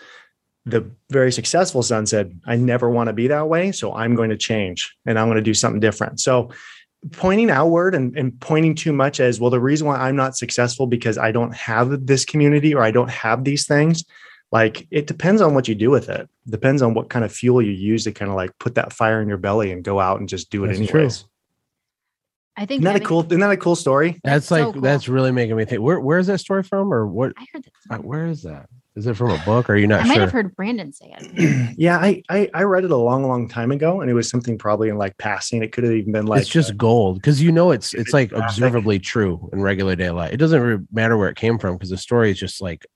the 0.65 0.89
very 1.11 1.33
successful 1.33 1.83
son 1.83 2.07
said 2.07 2.39
i 2.47 2.57
never 2.57 2.89
want 2.89 3.09
to 3.09 3.13
be 3.13 3.27
that 3.27 3.49
way 3.49 3.73
so 3.73 3.93
i'm 3.95 4.15
going 4.15 4.31
to 4.31 4.37
change 4.37 4.95
and 5.07 5.19
i'm 5.19 5.27
going 5.27 5.37
to 5.37 5.43
do 5.43 5.55
something 5.55 5.81
different 5.81 6.21
so 6.21 6.51
pointing 7.11 7.51
outward 7.51 7.97
and, 7.97 8.17
and 8.17 8.39
pointing 8.41 8.75
too 8.75 8.93
much 8.93 9.19
as 9.19 9.41
well 9.41 9.51
the 9.51 9.59
reason 9.59 9.87
why 9.87 9.97
i'm 9.97 10.15
not 10.15 10.37
successful 10.37 10.87
because 10.87 11.19
i 11.19 11.33
don't 11.33 11.55
have 11.55 12.07
this 12.07 12.25
community 12.25 12.75
or 12.75 12.83
i 12.83 12.91
don't 12.91 13.11
have 13.11 13.45
these 13.45 13.67
things 13.67 14.05
like 14.53 14.87
it 14.91 15.07
depends 15.07 15.41
on 15.43 15.55
what 15.55 15.67
you 15.67 15.75
do 15.75 15.91
with 15.91 16.09
it 16.09 16.29
depends 16.49 16.81
on 16.81 16.95
what 16.95 17.11
kind 17.11 17.25
of 17.25 17.33
fuel 17.33 17.61
you 17.61 17.73
use 17.73 18.05
to 18.05 18.13
kind 18.13 18.31
of 18.31 18.37
like 18.37 18.57
put 18.59 18.77
that 18.77 18.93
fire 18.93 19.21
in 19.21 19.29
your 19.29 19.39
belly 19.39 19.73
and 19.73 19.83
go 19.83 19.99
out 19.99 20.21
and 20.21 20.29
just 20.29 20.51
do 20.51 20.65
it 20.65 20.69
That's 20.69 20.79
anyways 20.79 21.19
true. 21.23 21.29
I 22.57 22.67
think 22.67 22.83
isn't 22.83 22.93
that 22.93 23.03
a 23.03 23.05
cool 23.05 23.25
isn't 23.25 23.41
that 23.41 23.51
a 23.51 23.57
cool 23.57 23.77
story 23.77 24.21
That's 24.25 24.47
so 24.47 24.55
like 24.57 24.75
cool. 24.75 24.83
that's 24.83 25.09
really 25.09 25.33
making 25.33 25.57
me 25.57 25.65
think. 25.65 25.81
Where 25.81 25.99
where 26.01 26.19
is 26.19 26.27
that 26.27 26.39
story 26.39 26.63
from, 26.63 26.93
or 26.93 27.07
what? 27.07 27.33
I 27.39 27.47
heard 27.53 27.67
uh, 27.67 27.71
that. 27.97 28.05
Where 28.05 28.27
is 28.27 28.43
that? 28.43 28.69
Is 28.95 29.07
it 29.07 29.17
from 29.17 29.31
a 29.31 29.43
book? 29.45 29.71
Or 29.71 29.73
are 29.73 29.77
you 29.77 29.87
not 29.87 30.03
I 30.03 30.05
might 30.05 30.15
sure? 30.15 30.23
have 30.23 30.33
heard 30.33 30.55
Brandon 30.55 30.93
say 30.93 31.15
it. 31.19 31.75
yeah 31.79 31.97
I, 31.97 32.23
I 32.29 32.51
i 32.53 32.63
read 32.63 32.85
it 32.85 32.91
a 32.91 32.97
long 32.97 33.27
long 33.27 33.49
time 33.49 33.73
ago 33.73 34.01
and 34.01 34.11
it 34.11 34.15
was 34.15 34.29
something 34.29 34.59
probably 34.59 34.91
in 34.91 34.99
like 34.99 35.17
passing 35.17 35.63
it 35.63 35.73
could 35.73 35.85
have 35.85 35.95
even 35.95 36.13
been 36.13 36.27
like 36.27 36.43
it's 36.43 36.51
just 36.51 36.73
uh, 36.73 36.75
gold 36.75 37.17
because 37.17 37.43
you 37.43 37.51
know 37.51 37.71
it's 37.71 37.95
it's 37.95 38.13
like 38.13 38.33
observably 38.33 38.99
true 38.99 39.49
in 39.53 39.63
regular 39.63 39.97
day 39.97 40.11
life. 40.11 40.33
It 40.33 40.37
doesn't 40.37 40.61
really 40.61 40.83
matter 40.93 41.17
where 41.17 41.29
it 41.29 41.37
came 41.37 41.59
from 41.59 41.77
because 41.77 41.91
the 41.91 41.97
story 41.97 42.31
is 42.31 42.39
just 42.39 42.61
like 42.61 42.87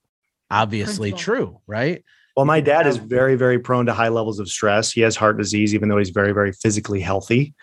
obviously 0.51 1.11
Principle. 1.11 1.35
true, 1.35 1.61
right? 1.67 2.03
Well, 2.37 2.45
my 2.45 2.61
dad 2.61 2.85
is 2.85 2.97
very, 2.97 3.33
very 3.33 3.57
prone 3.57 3.87
to 3.87 3.93
high 3.93 4.09
levels 4.09 4.37
of 4.37 4.47
stress. 4.47 4.91
He 4.91 5.01
has 5.01 5.15
heart 5.15 5.39
disease, 5.39 5.73
even 5.73 5.89
though 5.89 5.97
he's 5.97 6.11
very, 6.11 6.33
very 6.33 6.51
physically 6.51 6.99
healthy. 6.99 7.55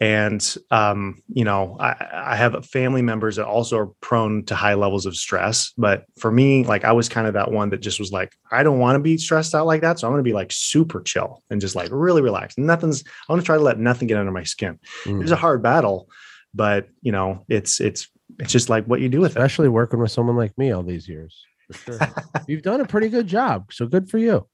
And 0.00 0.56
um, 0.70 1.22
you 1.28 1.44
know 1.44 1.76
I, 1.78 2.06
I 2.12 2.36
have 2.36 2.66
family 2.66 3.02
members 3.02 3.36
that 3.36 3.46
also 3.46 3.78
are 3.78 3.86
prone 4.00 4.44
to 4.46 4.54
high 4.54 4.74
levels 4.74 5.06
of 5.06 5.16
stress 5.16 5.72
but 5.76 6.04
for 6.18 6.32
me 6.32 6.64
like 6.64 6.84
i 6.84 6.92
was 6.92 7.08
kind 7.08 7.26
of 7.26 7.34
that 7.34 7.52
one 7.52 7.70
that 7.70 7.80
just 7.80 7.98
was 7.98 8.12
like 8.12 8.32
i 8.50 8.62
don't 8.62 8.78
want 8.78 8.96
to 8.96 9.00
be 9.00 9.16
stressed 9.16 9.54
out 9.54 9.66
like 9.66 9.82
that 9.82 9.98
so 9.98 10.06
i'm 10.06 10.12
going 10.12 10.22
to 10.22 10.28
be 10.28 10.34
like 10.34 10.52
super 10.52 11.00
chill 11.00 11.42
and 11.50 11.60
just 11.60 11.76
like 11.76 11.88
really 11.92 12.22
relaxed 12.22 12.58
nothing's 12.58 13.04
i 13.28 13.32
want 13.32 13.40
to 13.40 13.46
try 13.46 13.56
to 13.56 13.62
let 13.62 13.78
nothing 13.78 14.08
get 14.08 14.18
under 14.18 14.32
my 14.32 14.44
skin 14.44 14.78
mm. 15.04 15.22
it's 15.22 15.30
a 15.30 15.36
hard 15.36 15.62
battle 15.62 16.08
but 16.54 16.88
you 17.02 17.12
know 17.12 17.44
it's 17.48 17.80
it's 17.80 18.08
it's 18.40 18.52
just 18.52 18.68
like 18.68 18.84
what 18.86 19.00
you 19.00 19.08
do 19.08 19.20
with 19.20 19.30
especially 19.30 19.66
it. 19.66 19.70
working 19.70 20.00
with 20.00 20.10
someone 20.10 20.36
like 20.36 20.56
me 20.58 20.72
all 20.72 20.82
these 20.82 21.08
years 21.08 21.44
for 21.70 21.92
sure. 21.92 21.98
You've 22.48 22.62
done 22.62 22.80
a 22.80 22.86
pretty 22.86 23.08
good 23.08 23.26
job. 23.26 23.72
So 23.72 23.86
good 23.86 24.08
for 24.10 24.18
you. 24.18 24.46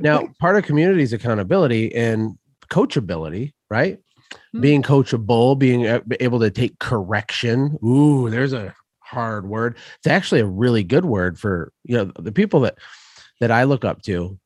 Now, 0.00 0.28
part 0.40 0.56
of 0.56 0.64
community 0.64 1.02
is 1.02 1.12
accountability 1.12 1.94
and 1.94 2.38
coachability, 2.70 3.52
right? 3.70 3.98
Mm-hmm. 4.32 4.60
Being 4.60 4.82
coachable, 4.82 5.58
being 5.58 6.00
able 6.20 6.40
to 6.40 6.50
take 6.50 6.78
correction. 6.78 7.78
Ooh, 7.84 8.30
there's 8.30 8.52
a 8.52 8.74
hard 9.00 9.48
word. 9.48 9.76
It's 9.98 10.06
actually 10.06 10.40
a 10.40 10.46
really 10.46 10.84
good 10.84 11.04
word 11.04 11.38
for, 11.38 11.72
you 11.84 11.96
know, 11.96 12.12
the 12.18 12.32
people 12.32 12.60
that 12.60 12.78
that 13.40 13.50
I 13.50 13.64
look 13.64 13.84
up 13.84 14.02
to 14.02 14.38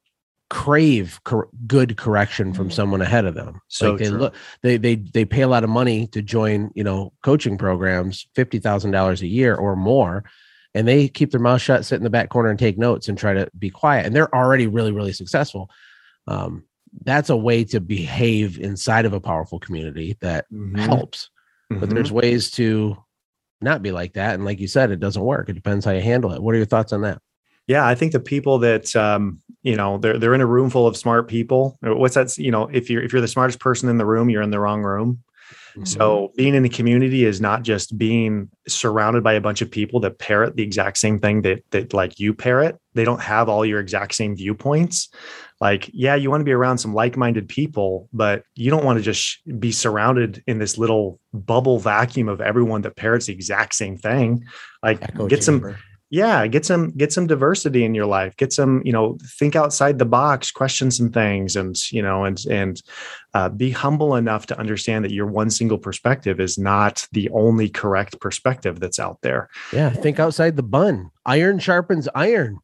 crave 0.50 1.18
cor- 1.24 1.48
good 1.66 1.96
correction 1.96 2.52
from 2.52 2.68
mm. 2.68 2.72
someone 2.72 3.00
ahead 3.00 3.24
of 3.24 3.34
them. 3.34 3.60
So 3.68 3.92
like 3.92 4.00
they 4.00 4.08
true. 4.08 4.18
look, 4.18 4.34
they 4.62 4.76
they 4.76 4.96
they 4.96 5.24
pay 5.24 5.42
a 5.42 5.48
lot 5.48 5.64
of 5.64 5.70
money 5.70 6.06
to 6.08 6.20
join, 6.20 6.70
you 6.74 6.84
know, 6.84 7.12
coaching 7.22 7.56
programs, 7.56 8.26
fifty 8.34 8.58
thousand 8.58 8.90
dollars 8.90 9.22
a 9.22 9.26
year 9.26 9.54
or 9.54 9.76
more, 9.76 10.24
and 10.74 10.86
they 10.86 11.08
keep 11.08 11.30
their 11.30 11.40
mouth 11.40 11.62
shut, 11.62 11.84
sit 11.84 11.96
in 11.96 12.04
the 12.04 12.10
back 12.10 12.28
corner 12.28 12.50
and 12.50 12.58
take 12.58 12.76
notes 12.76 13.08
and 13.08 13.16
try 13.16 13.32
to 13.32 13.48
be 13.58 13.70
quiet. 13.70 14.04
And 14.04 14.14
they're 14.14 14.34
already 14.34 14.66
really, 14.66 14.92
really 14.92 15.12
successful. 15.12 15.70
Um, 16.28 16.64
that's 17.04 17.30
a 17.30 17.36
way 17.36 17.64
to 17.64 17.80
behave 17.80 18.58
inside 18.58 19.06
of 19.06 19.12
a 19.12 19.20
powerful 19.20 19.58
community 19.58 20.16
that 20.20 20.46
mm-hmm. 20.52 20.76
helps. 20.76 21.30
Mm-hmm. 21.70 21.80
But 21.80 21.90
there's 21.90 22.12
ways 22.12 22.50
to 22.52 22.96
not 23.60 23.82
be 23.82 23.92
like 23.92 24.14
that. 24.14 24.34
And 24.34 24.44
like 24.44 24.60
you 24.60 24.68
said, 24.68 24.90
it 24.90 25.00
doesn't 25.00 25.22
work. 25.22 25.48
It 25.48 25.54
depends 25.54 25.84
how 25.84 25.92
you 25.92 26.00
handle 26.00 26.32
it. 26.32 26.42
What 26.42 26.54
are 26.54 26.58
your 26.58 26.66
thoughts 26.66 26.92
on 26.92 27.02
that? 27.02 27.20
Yeah, 27.68 27.86
I 27.86 27.94
think 27.94 28.12
the 28.12 28.20
people 28.20 28.58
that 28.58 28.94
um, 28.96 29.40
you 29.62 29.76
know 29.76 29.98
they're 29.98 30.18
they're 30.18 30.34
in 30.34 30.40
a 30.40 30.46
room 30.46 30.68
full 30.68 30.86
of 30.86 30.96
smart 30.96 31.28
people. 31.28 31.78
What's 31.80 32.16
that? 32.16 32.36
You 32.36 32.50
know, 32.50 32.68
if 32.72 32.90
you're 32.90 33.02
if 33.02 33.12
you're 33.12 33.22
the 33.22 33.28
smartest 33.28 33.60
person 33.60 33.88
in 33.88 33.98
the 33.98 34.06
room, 34.06 34.28
you're 34.28 34.42
in 34.42 34.50
the 34.50 34.58
wrong 34.58 34.82
room. 34.82 35.22
Mm-hmm. 35.72 35.84
So 35.84 36.32
being 36.36 36.54
in 36.54 36.64
the 36.64 36.68
community 36.68 37.24
is 37.24 37.40
not 37.40 37.62
just 37.62 37.96
being 37.96 38.50
surrounded 38.68 39.22
by 39.22 39.32
a 39.32 39.40
bunch 39.40 39.62
of 39.62 39.70
people 39.70 40.00
that 40.00 40.18
parrot 40.18 40.56
the 40.56 40.62
exact 40.62 40.98
same 40.98 41.18
thing 41.18 41.42
that 41.42 41.62
that 41.70 41.94
like 41.94 42.18
you 42.18 42.34
parrot. 42.34 42.78
They 42.94 43.04
don't 43.04 43.22
have 43.22 43.48
all 43.48 43.64
your 43.64 43.80
exact 43.80 44.14
same 44.14 44.36
viewpoints. 44.36 45.08
Like, 45.62 45.88
yeah, 45.92 46.16
you 46.16 46.28
want 46.28 46.40
to 46.40 46.44
be 46.44 46.50
around 46.50 46.78
some 46.78 46.92
like-minded 46.92 47.48
people, 47.48 48.08
but 48.12 48.42
you 48.56 48.68
don't 48.68 48.84
want 48.84 48.98
to 48.98 49.02
just 49.02 49.38
be 49.60 49.70
surrounded 49.70 50.42
in 50.48 50.58
this 50.58 50.76
little 50.76 51.20
bubble 51.32 51.78
vacuum 51.78 52.28
of 52.28 52.40
everyone 52.40 52.82
that 52.82 52.96
parrots 52.96 53.26
the 53.26 53.32
exact 53.32 53.76
same 53.76 53.96
thing. 53.96 54.44
Like 54.82 54.98
get 55.28 55.44
some 55.44 55.76
yeah 56.10 56.48
get 56.48 56.66
some 56.66 56.90
get 56.96 57.12
some 57.12 57.28
diversity 57.28 57.84
in 57.84 57.94
your 57.94 58.06
life. 58.06 58.36
Get 58.36 58.52
some 58.52 58.82
you 58.84 58.90
know 58.90 59.18
think 59.38 59.54
outside 59.54 60.00
the 60.00 60.04
box 60.04 60.50
question 60.50 60.90
some 60.90 61.12
things 61.12 61.54
and 61.54 61.76
you 61.92 62.02
know 62.02 62.24
and 62.24 62.44
and 62.50 62.82
uh, 63.32 63.48
be 63.48 63.70
humble 63.70 64.16
enough 64.16 64.46
to 64.46 64.58
understand 64.58 65.04
that 65.04 65.12
your 65.12 65.28
one 65.28 65.48
single 65.48 65.78
perspective 65.78 66.40
is 66.40 66.58
not 66.58 67.06
the 67.12 67.30
only 67.30 67.68
correct 67.68 68.18
perspective 68.18 68.80
that's 68.80 68.98
out 68.98 69.18
there. 69.22 69.48
Yeah 69.72 69.90
think 69.90 70.18
outside 70.18 70.56
the 70.56 70.64
bun. 70.64 71.12
Iron 71.24 71.60
sharpens 71.60 72.08
iron 72.16 72.58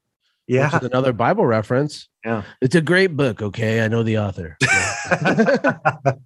yeah. 0.48 0.78
another 0.82 1.12
bible 1.12 1.46
reference. 1.46 2.08
Yeah. 2.24 2.42
It's 2.60 2.74
a 2.74 2.80
great 2.80 3.16
book 3.16 3.42
okay? 3.42 3.82
I 3.82 3.88
know 3.88 4.02
the 4.02 4.18
author. 4.18 4.56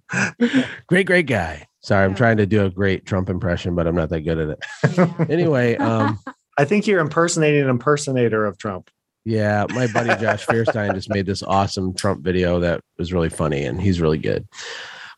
Great 0.87 1.05
great 1.05 1.27
guy. 1.27 1.67
Sorry 1.81 2.05
i'm 2.05 2.15
trying 2.15 2.37
to 2.37 2.45
do 2.45 2.65
a 2.65 2.69
great 2.69 3.05
trump 3.05 3.29
impression 3.29 3.75
but 3.75 3.87
i'm 3.87 3.95
not 3.95 4.09
that 4.09 4.21
good 4.21 4.39
at 4.39 4.49
it. 4.49 5.29
Anyway 5.29 5.75
um 5.77 6.19
I 6.57 6.65
think 6.65 6.85
you're 6.85 6.99
impersonating 6.99 7.63
an 7.63 7.69
impersonator 7.69 8.45
of 8.45 8.57
Trump. 8.57 8.89
Yeah, 9.25 9.65
my 9.69 9.87
buddy 9.87 10.09
Josh 10.21 10.45
Fierstein 10.45 10.93
just 10.93 11.09
made 11.09 11.25
this 11.25 11.43
awesome 11.43 11.93
Trump 11.93 12.23
video 12.23 12.59
that 12.59 12.81
was 12.97 13.13
really 13.13 13.29
funny 13.29 13.63
and 13.63 13.81
he's 13.81 14.01
really 14.01 14.17
good. 14.17 14.47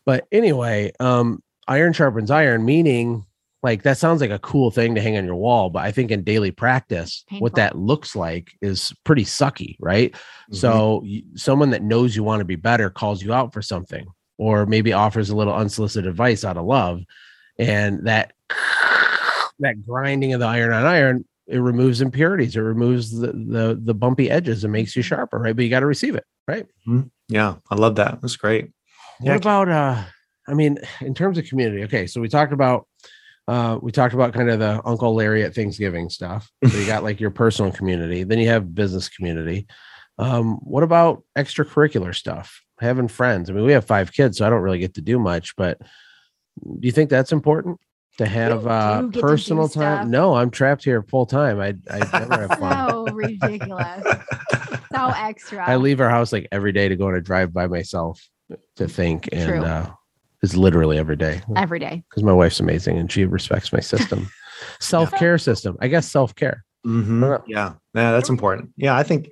But 0.05 0.25
anyway, 0.31 0.91
um, 0.99 1.41
iron 1.67 1.93
sharpens 1.93 2.31
iron, 2.31 2.63
meaning 2.65 3.25
like 3.65 3.81
that 3.81 3.97
sounds 3.97 4.21
like 4.21 4.29
a 4.29 4.39
cool 4.39 4.69
thing 4.69 4.93
to 4.93 5.01
hang 5.01 5.17
on 5.17 5.25
your 5.25 5.35
wall, 5.35 5.71
but 5.71 5.83
I 5.83 5.91
think 5.91 6.11
in 6.11 6.23
daily 6.23 6.51
practice, 6.51 7.25
Painful. 7.27 7.43
what 7.43 7.55
that 7.55 7.75
looks 7.75 8.15
like 8.15 8.51
is 8.61 8.93
pretty 9.03 9.25
sucky, 9.25 9.75
right? 9.79 10.11
Mm-hmm. 10.11 10.55
So 10.55 11.03
someone 11.35 11.71
that 11.71 11.81
knows 11.81 12.15
you 12.15 12.23
want 12.23 12.41
to 12.41 12.45
be 12.45 12.55
better 12.55 12.91
calls 12.91 13.23
you 13.23 13.33
out 13.33 13.53
for 13.53 13.63
something, 13.63 14.05
or 14.37 14.67
maybe 14.67 14.93
offers 14.93 15.31
a 15.31 15.35
little 15.35 15.55
unsolicited 15.55 16.07
advice 16.07 16.45
out 16.45 16.57
of 16.57 16.65
love, 16.65 17.01
and 17.57 18.05
that 18.05 18.33
that 19.59 19.83
grinding 19.83 20.33
of 20.33 20.39
the 20.39 20.45
iron 20.45 20.71
on 20.71 20.85
iron, 20.85 21.25
it 21.47 21.57
removes 21.57 22.01
impurities, 22.01 22.55
it 22.55 22.61
removes 22.61 23.19
the 23.19 23.31
the, 23.31 23.79
the 23.81 23.95
bumpy 23.95 24.29
edges 24.29 24.63
and 24.63 24.71
makes 24.71 24.95
you 24.95 25.01
mm-hmm. 25.01 25.07
sharper, 25.07 25.39
right? 25.39 25.55
But 25.55 25.65
you 25.65 25.71
got 25.71 25.79
to 25.79 25.87
receive 25.87 26.13
it, 26.13 26.25
right? 26.47 26.67
Mm-hmm. 26.87 27.07
Yeah, 27.29 27.55
I 27.71 27.75
love 27.75 27.95
that. 27.95 28.21
That's 28.21 28.35
great. 28.35 28.69
What 29.19 29.31
yeah. 29.31 29.35
about 29.37 29.69
uh 29.69 30.03
I 30.47 30.53
mean, 30.53 30.77
in 31.01 31.15
terms 31.15 31.39
of 31.39 31.45
community, 31.45 31.83
okay, 31.85 32.05
so 32.05 32.21
we 32.21 32.29
talked 32.29 32.53
about 32.53 32.87
uh, 33.47 33.77
we 33.81 33.91
talked 33.91 34.13
about 34.13 34.33
kind 34.33 34.49
of 34.49 34.59
the 34.59 34.81
Uncle 34.85 35.13
Larry 35.13 35.43
at 35.43 35.53
Thanksgiving 35.53 36.09
stuff. 36.09 36.49
So 36.67 36.77
you 36.77 36.85
got 36.85 37.03
like 37.03 37.19
your 37.19 37.31
personal 37.31 37.71
community, 37.71 38.23
then 38.23 38.39
you 38.39 38.47
have 38.49 38.73
business 38.73 39.09
community. 39.09 39.67
Um, 40.17 40.55
what 40.63 40.83
about 40.83 41.23
extracurricular 41.37 42.15
stuff? 42.15 42.61
Having 42.79 43.09
friends. 43.09 43.49
I 43.49 43.53
mean, 43.53 43.65
we 43.65 43.73
have 43.73 43.85
five 43.85 44.11
kids, 44.11 44.37
so 44.37 44.47
I 44.47 44.49
don't 44.49 44.61
really 44.61 44.79
get 44.79 44.95
to 44.95 45.01
do 45.01 45.19
much, 45.19 45.55
but 45.55 45.79
do 45.79 46.79
you 46.81 46.91
think 46.91 47.09
that's 47.09 47.31
important? 47.31 47.79
to 48.17 48.25
have 48.25 48.65
uh 48.65 49.07
personal 49.09 49.67
time. 49.67 50.09
No, 50.09 50.35
I'm 50.35 50.49
trapped 50.49 50.83
here 50.83 51.03
full 51.03 51.25
time. 51.25 51.59
I 51.59 51.75
I 51.91 51.99
never 51.99 52.47
have 52.47 52.59
fun. 52.59 52.89
so 52.89 53.05
ridiculous. 53.13 54.03
so 54.91 55.11
extra. 55.15 55.67
I 55.67 55.75
leave 55.75 55.99
our 55.99 56.09
house 56.09 56.31
like 56.31 56.47
every 56.51 56.71
day 56.71 56.87
to 56.87 56.95
go 56.95 57.07
on 57.07 57.15
a 57.15 57.21
drive 57.21 57.53
by 57.53 57.67
myself 57.67 58.21
to 58.77 58.87
think 58.87 59.29
and 59.31 59.65
uh 59.65 59.91
it's 60.45 60.55
literally 60.55 60.97
every 60.97 61.15
day. 61.15 61.41
Every 61.55 61.79
day. 61.79 62.03
Because 62.09 62.23
my 62.23 62.33
wife's 62.33 62.59
amazing 62.59 62.97
and 62.97 63.11
she 63.11 63.25
respects 63.25 63.73
my 63.73 63.79
system. 63.79 64.29
self-care 64.79 65.37
system. 65.37 65.77
I 65.81 65.87
guess 65.87 66.09
self-care. 66.09 66.63
Mm-hmm. 66.85 67.23
Yeah. 67.47 67.73
Yeah, 67.93 68.11
that's 68.11 68.29
important. 68.29 68.69
Yeah, 68.77 68.95
I 68.95 69.03
think 69.03 69.29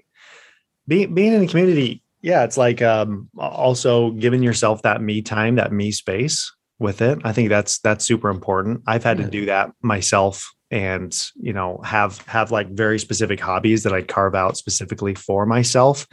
being 0.87 1.13
being 1.13 1.33
in 1.33 1.41
the 1.41 1.47
community, 1.47 2.01
yeah, 2.21 2.43
it's 2.43 2.57
like 2.57 2.81
um 2.81 3.29
also 3.37 4.11
giving 4.11 4.43
yourself 4.43 4.81
that 4.81 5.01
me 5.01 5.21
time, 5.21 5.55
that 5.55 5.71
me 5.71 5.91
space 5.91 6.51
with 6.79 7.01
it. 7.01 7.19
I 7.23 7.31
think 7.31 7.49
that's 7.49 7.79
that's 7.79 8.03
super 8.03 8.29
important. 8.29 8.81
I've 8.87 9.03
had 9.03 9.19
yeah. 9.19 9.25
to 9.25 9.31
do 9.31 9.45
that 9.45 9.71
myself 9.81 10.51
and 10.71 11.29
you 11.35 11.53
know 11.53 11.79
have 11.83 12.17
have 12.25 12.51
like 12.51 12.69
very 12.71 12.97
specific 12.97 13.39
hobbies 13.39 13.83
that 13.83 13.93
I 13.93 14.01
carve 14.01 14.33
out 14.33 14.57
specifically 14.57 15.13
for 15.13 15.45
myself. 15.45 16.07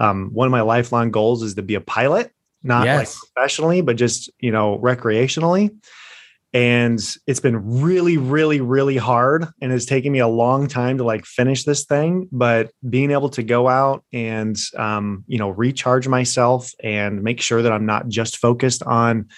Um, 0.00 0.30
one 0.32 0.46
of 0.46 0.52
my 0.52 0.62
lifelong 0.62 1.10
goals 1.10 1.42
is 1.42 1.54
to 1.54 1.62
be 1.62 1.74
a 1.74 1.80
pilot, 1.80 2.32
not 2.62 2.84
yes. 2.84 2.98
like 2.98 3.32
professionally, 3.32 3.80
but 3.80 3.96
just 3.96 4.30
you 4.40 4.52
know 4.52 4.78
recreationally. 4.78 5.70
And 6.52 7.00
it's 7.28 7.38
been 7.38 7.80
really, 7.80 8.16
really, 8.16 8.60
really 8.60 8.96
hard, 8.96 9.46
and 9.62 9.72
it's 9.72 9.84
taken 9.84 10.10
me 10.10 10.18
a 10.18 10.26
long 10.26 10.66
time 10.66 10.98
to 10.98 11.04
like 11.04 11.24
finish 11.24 11.62
this 11.62 11.84
thing. 11.84 12.28
But 12.32 12.72
being 12.88 13.12
able 13.12 13.28
to 13.30 13.44
go 13.44 13.68
out 13.68 14.04
and 14.12 14.56
um, 14.76 15.24
you 15.28 15.38
know 15.38 15.50
recharge 15.50 16.08
myself 16.08 16.72
and 16.82 17.22
make 17.22 17.40
sure 17.40 17.62
that 17.62 17.72
I'm 17.72 17.86
not 17.86 18.08
just 18.08 18.38
focused 18.38 18.82
on 18.82 19.28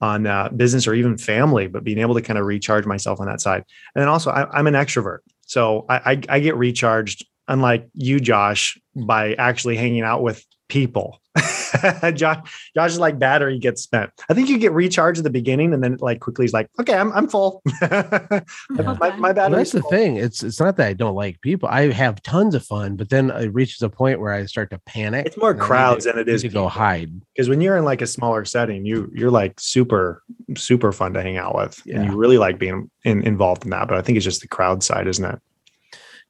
on 0.00 0.26
uh, 0.26 0.48
business 0.50 0.86
or 0.86 0.94
even 0.94 1.18
family, 1.18 1.66
but 1.66 1.84
being 1.84 1.98
able 1.98 2.14
to 2.14 2.22
kind 2.22 2.38
of 2.38 2.46
recharge 2.46 2.86
myself 2.86 3.20
on 3.20 3.26
that 3.26 3.40
side. 3.40 3.64
And 3.94 4.02
then 4.02 4.08
also, 4.08 4.30
I, 4.30 4.58
am 4.58 4.66
an 4.68 4.74
extrovert, 4.74 5.18
so 5.42 5.86
I, 5.88 6.12
I, 6.12 6.22
I 6.28 6.40
get 6.40 6.56
recharged, 6.56 7.26
unlike 7.48 7.88
you, 7.94 8.20
Josh, 8.20 8.78
by 8.94 9.34
actually 9.34 9.76
hanging 9.76 10.02
out 10.02 10.22
with 10.22 10.44
people. 10.68 11.20
Josh, 12.14 12.70
Josh 12.74 12.90
is 12.92 12.98
like 12.98 13.18
battery 13.18 13.58
gets 13.58 13.82
spent. 13.82 14.10
I 14.28 14.34
think 14.34 14.48
you 14.48 14.58
get 14.58 14.72
recharged 14.72 15.18
at 15.18 15.24
the 15.24 15.30
beginning, 15.30 15.72
and 15.72 15.82
then 15.82 15.96
like 16.00 16.20
quickly 16.20 16.44
he's 16.44 16.52
like, 16.52 16.68
"Okay, 16.80 16.94
I'm 16.94 17.12
I'm 17.12 17.28
full." 17.28 17.62
Hmm. 17.80 18.98
my, 18.98 19.16
my 19.16 19.32
battery. 19.32 19.52
Well, 19.52 19.58
that's 19.58 19.72
the 19.72 19.82
thing. 19.82 20.16
It's 20.16 20.42
it's 20.42 20.60
not 20.60 20.76
that 20.76 20.86
I 20.86 20.92
don't 20.92 21.14
like 21.14 21.40
people. 21.40 21.68
I 21.68 21.90
have 21.92 22.22
tons 22.22 22.54
of 22.54 22.64
fun, 22.64 22.96
but 22.96 23.08
then 23.08 23.30
it 23.30 23.52
reaches 23.54 23.82
a 23.82 23.88
point 23.88 24.20
where 24.20 24.32
I 24.32 24.44
start 24.46 24.70
to 24.70 24.78
panic. 24.78 25.26
It's 25.26 25.36
more 25.36 25.54
crowds 25.54 26.04
to, 26.04 26.12
than 26.12 26.20
it 26.20 26.28
is 26.28 26.42
to 26.42 26.48
go 26.48 26.68
hide. 26.68 27.10
Because 27.34 27.48
when 27.48 27.60
you're 27.60 27.76
in 27.76 27.84
like 27.84 28.02
a 28.02 28.06
smaller 28.06 28.44
setting, 28.44 28.84
you 28.84 29.10
you're 29.14 29.30
like 29.30 29.58
super 29.58 30.22
super 30.56 30.92
fun 30.92 31.14
to 31.14 31.22
hang 31.22 31.36
out 31.36 31.54
with, 31.54 31.80
yeah. 31.84 31.96
and 32.00 32.10
you 32.10 32.16
really 32.16 32.38
like 32.38 32.58
being 32.58 32.90
in, 33.04 33.22
involved 33.22 33.64
in 33.64 33.70
that. 33.70 33.88
But 33.88 33.98
I 33.98 34.02
think 34.02 34.16
it's 34.16 34.24
just 34.24 34.40
the 34.40 34.48
crowd 34.48 34.82
side, 34.82 35.06
isn't 35.06 35.24
it? 35.24 35.40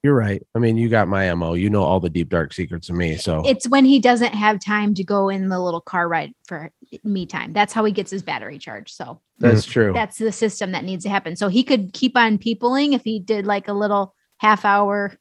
You're 0.02 0.14
right. 0.14 0.40
I 0.55 0.61
mean, 0.61 0.76
you 0.76 0.88
got 0.88 1.09
my 1.09 1.33
MO. 1.35 1.55
You 1.55 1.71
know 1.71 1.83
all 1.83 1.99
the 1.99 2.09
deep 2.09 2.28
dark 2.28 2.52
secrets 2.52 2.88
of 2.88 2.95
me. 2.95 3.17
So 3.17 3.43
it's 3.45 3.69
when 3.69 3.85
he 3.85 3.99
doesn't 3.99 4.33
have 4.33 4.61
time 4.61 4.95
to 4.95 5.02
go 5.02 5.28
in 5.28 5.49
the 5.49 5.59
little 5.59 5.81
car 5.81 6.09
ride 6.09 6.33
for 6.47 6.71
me 7.02 7.26
time. 7.26 7.52
That's 7.52 7.73
how 7.73 7.85
he 7.85 7.93
gets 7.93 8.11
his 8.11 8.23
battery 8.23 8.59
charged. 8.59 8.95
So 8.95 9.21
that's 9.38 9.64
true. 9.64 9.93
That's 9.93 10.19
the 10.19 10.31
system 10.31 10.73
that 10.73 10.85
needs 10.85 11.02
to 11.05 11.11
happen. 11.11 11.35
So 11.35 11.49
he 11.49 11.64
could 11.64 11.93
keep 11.93 12.17
on 12.17 12.38
peopling 12.38 12.93
if 12.93 13.02
he 13.02 13.19
did 13.19 13.45
like 13.45 13.67
a 13.67 13.73
little 13.73 14.14
half 14.38 14.64
hour 14.64 15.19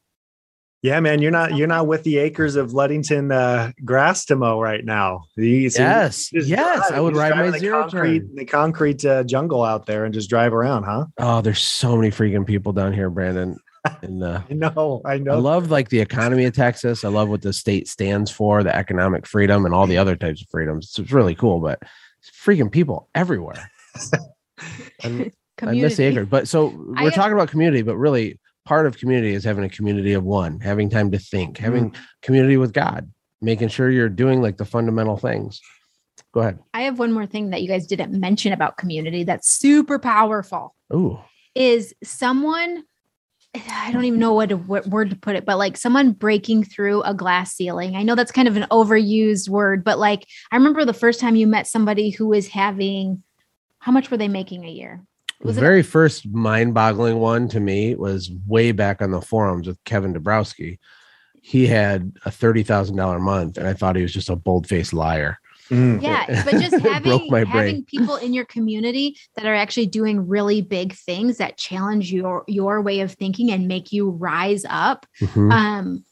Yeah, 0.82 1.00
man, 1.00 1.20
you're 1.20 1.32
not 1.32 1.56
you're 1.56 1.66
not 1.66 1.88
with 1.88 2.04
the 2.04 2.18
acres 2.18 2.54
of 2.54 2.72
Ludington 2.72 3.32
uh, 3.32 3.72
grass 3.84 4.24
to 4.26 4.36
mow 4.36 4.60
right 4.60 4.84
now. 4.84 5.24
You, 5.36 5.70
so 5.70 5.82
yes, 5.82 6.30
yes, 6.32 6.88
drive, 6.88 6.92
I 6.92 7.00
would 7.00 7.16
ride 7.16 7.34
my 7.34 7.58
zero 7.58 7.80
concrete, 7.80 8.20
turn. 8.20 8.34
the 8.36 8.44
concrete 8.44 9.04
uh, 9.04 9.24
jungle 9.24 9.64
out 9.64 9.86
there 9.86 10.04
and 10.04 10.14
just 10.14 10.30
drive 10.30 10.54
around, 10.54 10.84
huh? 10.84 11.06
Oh, 11.18 11.40
there's 11.40 11.60
so 11.60 11.96
many 11.96 12.12
freaking 12.12 12.46
people 12.46 12.72
down 12.72 12.92
here, 12.92 13.10
Brandon. 13.10 13.58
And 14.02 14.22
uh, 14.22 14.42
I 14.48 14.54
know, 14.54 15.02
I 15.04 15.18
know. 15.18 15.32
I 15.32 15.36
love 15.36 15.70
like 15.70 15.88
the 15.88 16.00
economy 16.00 16.44
of 16.44 16.54
Texas. 16.54 17.04
I 17.04 17.08
love 17.08 17.28
what 17.28 17.42
the 17.42 17.52
state 17.52 17.88
stands 17.88 18.30
for, 18.30 18.62
the 18.62 18.74
economic 18.74 19.26
freedom, 19.26 19.64
and 19.64 19.74
all 19.74 19.86
the 19.86 19.98
other 19.98 20.16
types 20.16 20.42
of 20.42 20.48
freedoms. 20.48 20.96
It's 20.98 21.12
really 21.12 21.34
cool, 21.34 21.60
but 21.60 21.82
freaking 22.44 22.70
people 22.70 23.08
everywhere. 23.14 23.70
I 25.02 25.30
miss 25.72 25.96
the 25.96 26.04
acre, 26.04 26.24
but 26.24 26.48
so 26.48 26.66
we're 26.68 27.08
I, 27.08 27.10
talking 27.10 27.32
about 27.32 27.48
community, 27.48 27.82
but 27.82 27.96
really 27.96 28.38
part 28.64 28.86
of 28.86 28.98
community 28.98 29.34
is 29.34 29.44
having 29.44 29.64
a 29.64 29.68
community 29.68 30.12
of 30.12 30.24
one, 30.24 30.60
having 30.60 30.90
time 30.90 31.10
to 31.10 31.18
think, 31.18 31.58
having 31.58 31.90
mm-hmm. 31.90 32.02
community 32.22 32.56
with 32.56 32.72
God, 32.72 33.10
making 33.40 33.68
sure 33.68 33.90
you're 33.90 34.08
doing 34.08 34.42
like 34.42 34.56
the 34.58 34.64
fundamental 34.64 35.16
things. 35.16 35.60
Go 36.32 36.40
ahead. 36.40 36.58
I 36.74 36.82
have 36.82 36.98
one 36.98 37.12
more 37.12 37.26
thing 37.26 37.50
that 37.50 37.62
you 37.62 37.68
guys 37.68 37.86
didn't 37.86 38.12
mention 38.12 38.52
about 38.52 38.76
community 38.76 39.24
that's 39.24 39.48
super 39.48 39.98
powerful. 39.98 40.74
Ooh. 40.92 41.18
Is 41.54 41.94
someone 42.04 42.84
I 43.54 43.90
don't 43.92 44.04
even 44.04 44.20
know 44.20 44.34
what, 44.34 44.52
what 44.52 44.86
word 44.86 45.10
to 45.10 45.16
put 45.16 45.34
it, 45.34 45.44
but 45.44 45.56
like 45.58 45.76
someone 45.76 46.12
breaking 46.12 46.64
through 46.64 47.02
a 47.02 47.14
glass 47.14 47.54
ceiling. 47.54 47.96
I 47.96 48.02
know 48.02 48.14
that's 48.14 48.30
kind 48.30 48.46
of 48.46 48.56
an 48.56 48.66
overused 48.70 49.48
word, 49.48 49.82
but 49.82 49.98
like 49.98 50.26
I 50.52 50.56
remember 50.56 50.84
the 50.84 50.92
first 50.92 51.18
time 51.18 51.34
you 51.34 51.46
met 51.46 51.66
somebody 51.66 52.10
who 52.10 52.26
was 52.28 52.48
having 52.48 53.22
how 53.80 53.92
much 53.92 54.10
were 54.10 54.16
they 54.16 54.28
making 54.28 54.64
a 54.64 54.70
year? 54.70 55.02
Was 55.40 55.54
the 55.54 55.62
very 55.62 55.82
first 55.82 56.28
mind-boggling 56.28 57.18
one 57.18 57.48
to 57.48 57.60
me 57.60 57.94
was 57.94 58.30
way 58.46 58.72
back 58.72 59.00
on 59.00 59.12
the 59.12 59.20
forums 59.20 59.68
with 59.68 59.82
Kevin 59.84 60.12
Dabrowski. 60.12 60.78
He 61.40 61.66
had 61.66 62.12
a 62.24 62.30
thirty 62.30 62.64
thousand 62.64 62.96
dollar 62.96 63.20
month, 63.20 63.56
and 63.56 63.66
I 63.66 63.72
thought 63.72 63.96
he 63.96 64.02
was 64.02 64.12
just 64.12 64.30
a 64.30 64.36
bold-faced 64.36 64.92
liar. 64.92 65.38
Mm. 65.70 66.02
Yeah, 66.02 66.44
but 66.44 66.60
just 66.60 66.78
having 66.84 67.28
having 67.46 67.84
people 67.84 68.16
in 68.16 68.32
your 68.32 68.44
community 68.44 69.16
that 69.36 69.46
are 69.46 69.54
actually 69.54 69.86
doing 69.86 70.26
really 70.26 70.62
big 70.62 70.94
things 70.94 71.38
that 71.38 71.56
challenge 71.56 72.12
your 72.12 72.44
your 72.46 72.80
way 72.80 73.00
of 73.00 73.12
thinking 73.12 73.50
and 73.50 73.68
make 73.68 73.92
you 73.92 74.10
rise 74.10 74.64
up. 74.68 75.06
Mm-hmm. 75.20 75.52
Um, 75.52 76.04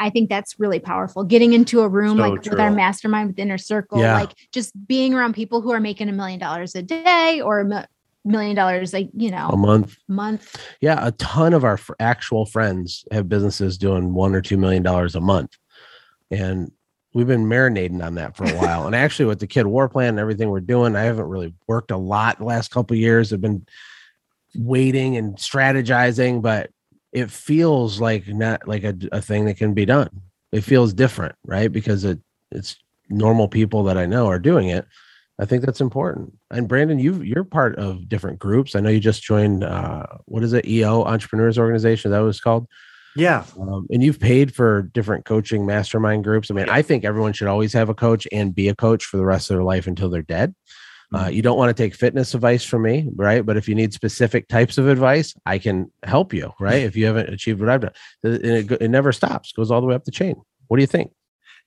I 0.00 0.10
think 0.10 0.28
that's 0.28 0.58
really 0.58 0.80
powerful. 0.80 1.22
Getting 1.22 1.52
into 1.52 1.82
a 1.82 1.88
room 1.88 2.16
so 2.16 2.28
like 2.28 2.42
true. 2.42 2.50
with 2.50 2.60
our 2.60 2.70
mastermind 2.70 3.28
with 3.28 3.38
inner 3.38 3.58
circle, 3.58 4.00
yeah. 4.00 4.14
like 4.14 4.32
just 4.52 4.72
being 4.86 5.14
around 5.14 5.34
people 5.34 5.60
who 5.60 5.70
are 5.70 5.80
making 5.80 6.08
a 6.08 6.12
million 6.12 6.40
dollars 6.40 6.74
a 6.74 6.82
day 6.82 7.40
or 7.40 7.60
a 7.60 7.86
million 8.24 8.54
dollars 8.54 8.92
like 8.92 9.10
you 9.14 9.30
know 9.30 9.48
a 9.48 9.56
month 9.56 9.96
month 10.06 10.56
yeah 10.80 11.06
a 11.06 11.10
ton 11.12 11.52
of 11.52 11.64
our 11.64 11.74
f- 11.74 11.90
actual 11.98 12.46
friends 12.46 13.04
have 13.10 13.28
businesses 13.28 13.76
doing 13.76 14.14
one 14.14 14.32
or 14.34 14.40
two 14.40 14.56
million 14.56 14.80
dollars 14.80 15.16
a 15.16 15.20
month 15.20 15.56
and 16.30 16.70
we've 17.14 17.26
been 17.26 17.46
marinating 17.46 18.04
on 18.04 18.14
that 18.14 18.36
for 18.36 18.44
a 18.44 18.56
while 18.56 18.86
and 18.86 18.94
actually 18.94 19.26
with 19.26 19.38
the 19.38 19.46
kid 19.46 19.66
war 19.66 19.88
plan 19.88 20.10
and 20.10 20.18
everything 20.18 20.50
we're 20.50 20.60
doing 20.60 20.96
i 20.96 21.02
haven't 21.02 21.28
really 21.28 21.52
worked 21.66 21.90
a 21.90 21.96
lot 21.96 22.38
the 22.38 22.44
last 22.44 22.70
couple 22.70 22.96
years 22.96 23.32
i've 23.32 23.40
been 23.40 23.64
waiting 24.54 25.16
and 25.16 25.36
strategizing 25.36 26.42
but 26.42 26.70
it 27.12 27.30
feels 27.30 28.00
like 28.00 28.26
not 28.28 28.66
like 28.66 28.84
a, 28.84 28.96
a 29.12 29.20
thing 29.20 29.44
that 29.44 29.56
can 29.56 29.74
be 29.74 29.84
done 29.84 30.08
it 30.52 30.62
feels 30.62 30.92
different 30.92 31.34
right 31.44 31.72
because 31.72 32.04
it 32.04 32.18
it's 32.50 32.76
normal 33.08 33.48
people 33.48 33.82
that 33.84 33.98
i 33.98 34.06
know 34.06 34.26
are 34.26 34.38
doing 34.38 34.68
it 34.68 34.86
I 35.38 35.44
think 35.44 35.64
that's 35.64 35.80
important. 35.80 36.32
And 36.50 36.68
Brandon, 36.68 37.00
you 37.00 37.20
you're 37.22 37.42
part 37.42 37.76
of 37.76 38.08
different 38.08 38.38
groups. 38.38 38.76
I 38.76 38.80
know 38.80 38.90
you 38.90 39.00
just 39.00 39.24
joined 39.24 39.64
uh, 39.64 40.06
what 40.26 40.44
is 40.44 40.52
it, 40.52 40.66
EO 40.66 41.02
Entrepreneurs 41.02 41.58
Organization? 41.58 42.10
That 42.10 42.20
was 42.20 42.40
called. 42.40 42.68
Yeah. 43.14 43.44
Um, 43.60 43.86
and 43.90 44.02
you've 44.02 44.20
paid 44.20 44.54
for 44.54 44.82
different 44.82 45.24
coaching 45.24 45.66
mastermind 45.66 46.24
groups. 46.24 46.50
I 46.50 46.54
mean, 46.54 46.68
I 46.68 46.82
think 46.82 47.04
everyone 47.04 47.32
should 47.32 47.48
always 47.48 47.72
have 47.72 47.88
a 47.88 47.94
coach 47.94 48.26
and 48.32 48.54
be 48.54 48.68
a 48.68 48.74
coach 48.74 49.04
for 49.04 49.16
the 49.16 49.24
rest 49.24 49.50
of 49.50 49.56
their 49.56 49.64
life 49.64 49.86
until 49.86 50.08
they're 50.08 50.22
dead. 50.22 50.54
Uh, 51.12 51.24
mm-hmm. 51.24 51.32
you 51.34 51.42
don't 51.42 51.58
want 51.58 51.74
to 51.74 51.82
take 51.82 51.94
fitness 51.94 52.32
advice 52.32 52.64
from 52.64 52.82
me, 52.82 53.08
right? 53.14 53.44
But 53.44 53.58
if 53.58 53.68
you 53.68 53.74
need 53.74 53.92
specific 53.92 54.48
types 54.48 54.78
of 54.78 54.88
advice, 54.88 55.34
I 55.44 55.58
can 55.58 55.92
help 56.04 56.32
you, 56.32 56.52
right? 56.58 56.82
if 56.84 56.96
you 56.96 57.04
haven't 57.04 57.28
achieved 57.28 57.60
what 57.60 57.68
I've 57.68 57.82
done, 57.82 57.92
it, 58.22 58.44
it, 58.44 58.82
it 58.82 58.88
never 58.88 59.12
stops, 59.12 59.52
goes 59.52 59.70
all 59.70 59.82
the 59.82 59.86
way 59.86 59.94
up 59.94 60.04
the 60.04 60.10
chain. 60.10 60.36
What 60.68 60.78
do 60.78 60.82
you 60.82 60.86
think? 60.86 61.12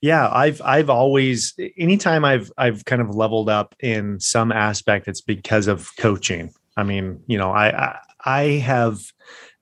yeah 0.02 0.28
i've 0.32 0.60
i've 0.62 0.90
always 0.90 1.54
anytime 1.78 2.24
i've 2.24 2.52
i've 2.58 2.84
kind 2.84 3.00
of 3.00 3.14
leveled 3.14 3.48
up 3.48 3.74
in 3.80 4.20
some 4.20 4.52
aspect 4.52 5.08
it's 5.08 5.20
because 5.20 5.68
of 5.68 5.90
coaching 5.96 6.52
i 6.76 6.82
mean 6.82 7.20
you 7.26 7.38
know 7.38 7.50
i 7.50 7.68
i, 7.68 7.98
I 8.24 8.42
have 8.58 9.00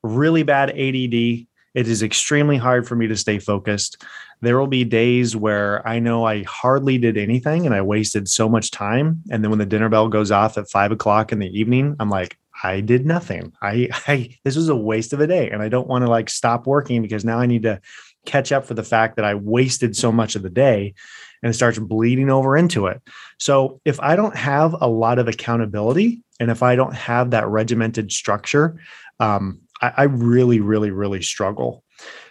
really 0.02 0.42
bad 0.42 0.70
add 0.70 1.46
it 1.74 1.88
is 1.88 2.02
extremely 2.02 2.56
hard 2.56 2.86
for 2.86 2.96
me 2.96 3.06
to 3.06 3.16
stay 3.16 3.38
focused 3.38 4.02
there 4.40 4.58
will 4.58 4.66
be 4.66 4.84
days 4.84 5.36
where 5.36 5.86
i 5.86 5.98
know 5.98 6.24
i 6.24 6.42
hardly 6.44 6.98
did 6.98 7.16
anything 7.16 7.66
and 7.66 7.74
i 7.74 7.80
wasted 7.80 8.28
so 8.28 8.48
much 8.48 8.70
time 8.70 9.22
and 9.30 9.42
then 9.42 9.50
when 9.50 9.58
the 9.58 9.66
dinner 9.66 9.88
bell 9.88 10.08
goes 10.08 10.30
off 10.30 10.58
at 10.58 10.70
five 10.70 10.92
o'clock 10.92 11.32
in 11.32 11.38
the 11.38 11.58
evening 11.58 11.96
i'm 12.00 12.10
like 12.10 12.36
I 12.62 12.80
did 12.80 13.04
nothing. 13.04 13.52
I, 13.60 13.88
I 14.06 14.38
this 14.44 14.54
was 14.54 14.68
a 14.68 14.76
waste 14.76 15.12
of 15.12 15.20
a 15.20 15.26
day, 15.26 15.50
and 15.50 15.60
I 15.60 15.68
don't 15.68 15.88
want 15.88 16.04
to 16.04 16.08
like 16.08 16.30
stop 16.30 16.68
working 16.68 17.02
because 17.02 17.24
now 17.24 17.40
I 17.40 17.46
need 17.46 17.64
to 17.64 17.80
catch 18.24 18.52
up 18.52 18.66
for 18.66 18.74
the 18.74 18.82
fact 18.82 19.16
that 19.16 19.24
I 19.24 19.34
wasted 19.34 19.96
so 19.96 20.10
much 20.10 20.34
of 20.34 20.42
the 20.42 20.50
day 20.50 20.94
and 21.42 21.50
it 21.50 21.54
starts 21.54 21.78
bleeding 21.78 22.30
over 22.30 22.56
into 22.56 22.86
it. 22.86 23.02
So 23.38 23.80
if 23.84 24.00
I 24.00 24.16
don't 24.16 24.36
have 24.36 24.74
a 24.80 24.88
lot 24.88 25.18
of 25.18 25.28
accountability 25.28 26.22
and 26.40 26.50
if 26.50 26.62
I 26.62 26.74
don't 26.74 26.94
have 26.94 27.30
that 27.30 27.46
regimented 27.48 28.10
structure, 28.10 28.80
um, 29.20 29.60
I, 29.86 30.02
I 30.02 30.02
really, 30.04 30.60
really, 30.60 30.90
really 30.90 31.22
struggle. 31.22 31.84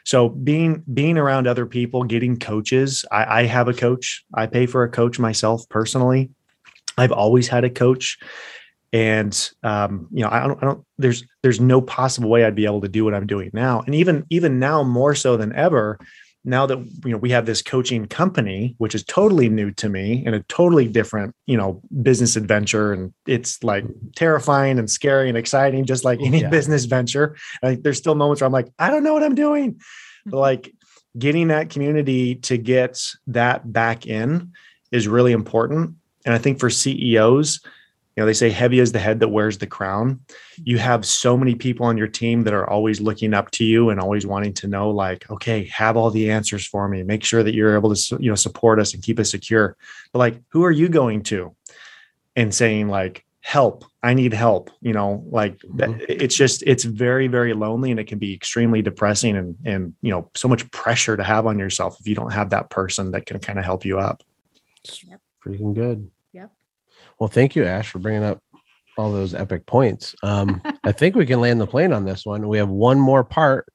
So 0.06 0.30
being 0.30 0.84
being 0.94 1.18
around 1.18 1.48
other 1.48 1.66
people, 1.66 2.04
getting 2.04 2.38
coaches. 2.38 3.06
I, 3.12 3.42
I 3.42 3.44
have 3.46 3.68
a 3.68 3.74
coach. 3.74 4.24
I 4.34 4.48
pay 4.48 4.66
for 4.66 4.84
a 4.84 4.90
coach 4.90 5.20
myself 5.20 5.68
personally. 5.70 6.32
I've 6.98 7.12
always 7.12 7.48
had 7.48 7.64
a 7.64 7.70
coach 7.70 8.18
and 8.94 9.50
um, 9.64 10.08
you 10.12 10.24
know 10.24 10.30
I 10.32 10.48
don't, 10.48 10.62
I 10.62 10.66
don't 10.68 10.86
there's 10.98 11.24
there's 11.42 11.60
no 11.60 11.82
possible 11.82 12.30
way 12.30 12.46
i'd 12.46 12.56
be 12.56 12.66
able 12.66 12.82
to 12.82 12.88
do 12.88 13.04
what 13.04 13.16
i'm 13.16 13.26
doing 13.26 13.50
now 13.52 13.82
and 13.82 13.96
even 13.96 14.26
even 14.30 14.60
now 14.60 14.84
more 14.84 15.16
so 15.16 15.36
than 15.36 15.54
ever 15.54 15.98
now 16.46 16.66
that 16.66 16.78
you 17.06 17.12
know 17.12 17.18
we 17.18 17.30
have 17.30 17.46
this 17.46 17.62
coaching 17.62 18.06
company 18.06 18.76
which 18.78 18.94
is 18.94 19.04
totally 19.04 19.48
new 19.48 19.72
to 19.72 19.88
me 19.88 20.24
and 20.26 20.36
a 20.36 20.42
totally 20.44 20.88
different 20.88 21.36
you 21.46 21.58
know 21.58 21.82
business 22.02 22.36
adventure. 22.36 22.94
And 22.94 23.14
it's 23.28 23.64
like 23.64 23.86
terrifying 24.16 24.80
and 24.80 24.90
scary 24.90 25.30
and 25.30 25.38
exciting 25.38 25.86
just 25.86 26.04
like 26.04 26.20
oh, 26.22 26.26
any 26.26 26.42
yeah. 26.42 26.50
business 26.50 26.86
venture. 26.86 27.36
Like 27.62 27.84
there's 27.84 27.98
still 27.98 28.16
moments 28.16 28.42
where 28.42 28.46
i'm 28.46 28.52
like 28.54 28.70
i 28.80 28.90
don't 28.90 29.04
know 29.04 29.14
what 29.14 29.24
i'm 29.24 29.36
doing. 29.36 29.80
But 30.26 30.32
mm-hmm. 30.32 30.38
like 30.38 30.74
getting 31.18 31.50
that 31.50 31.70
community 31.70 32.36
to 32.36 32.58
get 32.58 33.00
that 33.28 33.72
back 33.72 34.08
in 34.08 34.52
is 34.92 35.08
really 35.08 35.32
important. 35.32 35.96
And 36.26 36.34
i 36.34 36.38
think 36.38 36.60
for 36.60 36.70
ceos 36.70 37.62
you 38.16 38.22
know 38.22 38.26
they 38.28 38.34
say 38.34 38.52
heavy 38.52 38.80
is 38.80 38.92
the 38.92 39.00
head 39.00 39.20
that 39.22 39.30
wears 39.30 39.58
the 39.58 39.68
crown. 39.68 40.20
You 40.64 40.78
have 40.78 41.06
so 41.06 41.36
many 41.36 41.56
people 41.56 41.86
on 41.86 41.98
your 41.98 42.08
team 42.08 42.44
that 42.44 42.54
are 42.54 42.70
always 42.70 43.02
looking 43.02 43.34
up 43.34 43.50
to 43.52 43.64
you 43.64 43.90
and 43.90 44.00
always 44.00 44.28
wanting 44.28 44.54
to 44.56 44.68
know 44.68 44.92
like 44.92 45.30
okay 45.32 45.66
have 45.66 45.98
all 45.98 46.12
the 46.12 46.30
answers 46.30 46.66
for 46.66 46.88
me. 46.88 47.02
Make 47.04 47.24
sure 47.24 47.42
that 47.42 47.56
you're 47.56 47.76
able 47.76 47.94
to 47.94 48.18
you 48.20 48.30
know 48.30 48.36
support 48.36 48.80
us 48.80 48.94
and 48.94 49.02
keep 49.02 49.20
us 49.20 49.32
secure. 49.32 49.76
But 50.12 50.20
like 50.20 50.42
who 50.50 50.64
are 50.64 50.72
you 50.72 50.90
going 50.90 51.24
to? 51.24 51.56
And 52.36 52.54
saying 52.54 52.88
like 52.88 53.26
help. 53.42 53.84
I 54.04 54.14
need 54.14 54.34
help. 54.34 54.70
You 54.82 54.94
know 54.94 55.24
like 55.32 55.58
mm-hmm. 55.60 56.00
it's 56.08 56.36
just 56.36 56.62
it's 56.68 56.84
very 56.84 57.28
very 57.28 57.54
lonely 57.54 57.90
and 57.90 58.00
it 58.00 58.06
can 58.06 58.20
be 58.20 58.34
extremely 58.34 58.84
depressing 58.84 59.36
and 59.36 59.56
and 59.66 59.96
you 60.02 60.12
know 60.12 60.30
so 60.36 60.48
much 60.48 60.70
pressure 60.70 61.18
to 61.18 61.24
have 61.24 61.48
on 61.48 61.58
yourself 61.58 61.98
if 62.00 62.08
you 62.08 62.14
don't 62.14 62.34
have 62.34 62.52
that 62.52 62.70
person 62.70 63.12
that 63.12 63.26
can 63.26 63.40
kind 63.40 63.58
of 63.58 63.66
help 63.66 63.86
you 63.86 63.98
up. 63.98 64.22
Yep. 65.08 65.20
freaking 65.44 65.74
good 65.74 66.12
well, 67.24 67.30
thank 67.30 67.56
you, 67.56 67.64
Ash, 67.64 67.90
for 67.90 68.00
bringing 68.00 68.22
up 68.22 68.44
all 68.98 69.14
those 69.14 69.34
epic 69.34 69.66
points. 69.66 70.14
Um, 70.24 70.62
I 70.84 70.92
think 70.92 71.16
we 71.16 71.26
can 71.26 71.40
land 71.40 71.62
the 71.62 71.66
plane 71.66 71.94
on 71.94 72.04
this 72.04 72.26
one. 72.26 72.50
We 72.50 72.58
have 72.58 72.68
one 72.68 73.00
more 73.00 73.24
part 73.24 73.66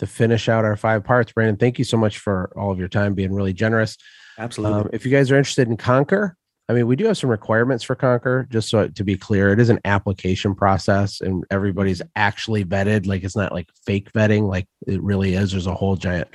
to 0.00 0.06
finish 0.06 0.50
out 0.50 0.66
our 0.66 0.76
five 0.76 1.02
parts. 1.02 1.32
Brandon, 1.32 1.56
thank 1.56 1.78
you 1.78 1.84
so 1.84 1.96
much 1.96 2.18
for 2.18 2.52
all 2.58 2.70
of 2.70 2.78
your 2.78 2.88
time, 2.88 3.14
being 3.14 3.32
really 3.32 3.54
generous. 3.54 3.96
Absolutely. 4.38 4.80
Um, 4.80 4.90
if 4.92 5.06
you 5.06 5.10
guys 5.10 5.30
are 5.30 5.38
interested 5.38 5.66
in 5.66 5.78
Conquer, 5.78 6.36
I 6.68 6.74
mean, 6.74 6.86
we 6.86 6.94
do 6.94 7.06
have 7.06 7.16
some 7.16 7.30
requirements 7.30 7.84
for 7.84 7.94
Conquer. 7.94 8.46
Just 8.50 8.68
so 8.68 8.88
to 8.88 9.02
be 9.02 9.16
clear, 9.16 9.50
it 9.50 9.60
is 9.60 9.70
an 9.70 9.80
application 9.86 10.54
process, 10.54 11.22
and 11.22 11.42
everybody's 11.50 12.02
actually 12.16 12.66
vetted. 12.66 13.06
Like 13.06 13.24
it's 13.24 13.34
not 13.34 13.52
like 13.52 13.70
fake 13.86 14.12
vetting, 14.12 14.46
like 14.46 14.68
it 14.86 15.02
really 15.02 15.32
is. 15.32 15.52
There's 15.52 15.66
a 15.66 15.74
whole 15.74 15.96
giant 15.96 16.28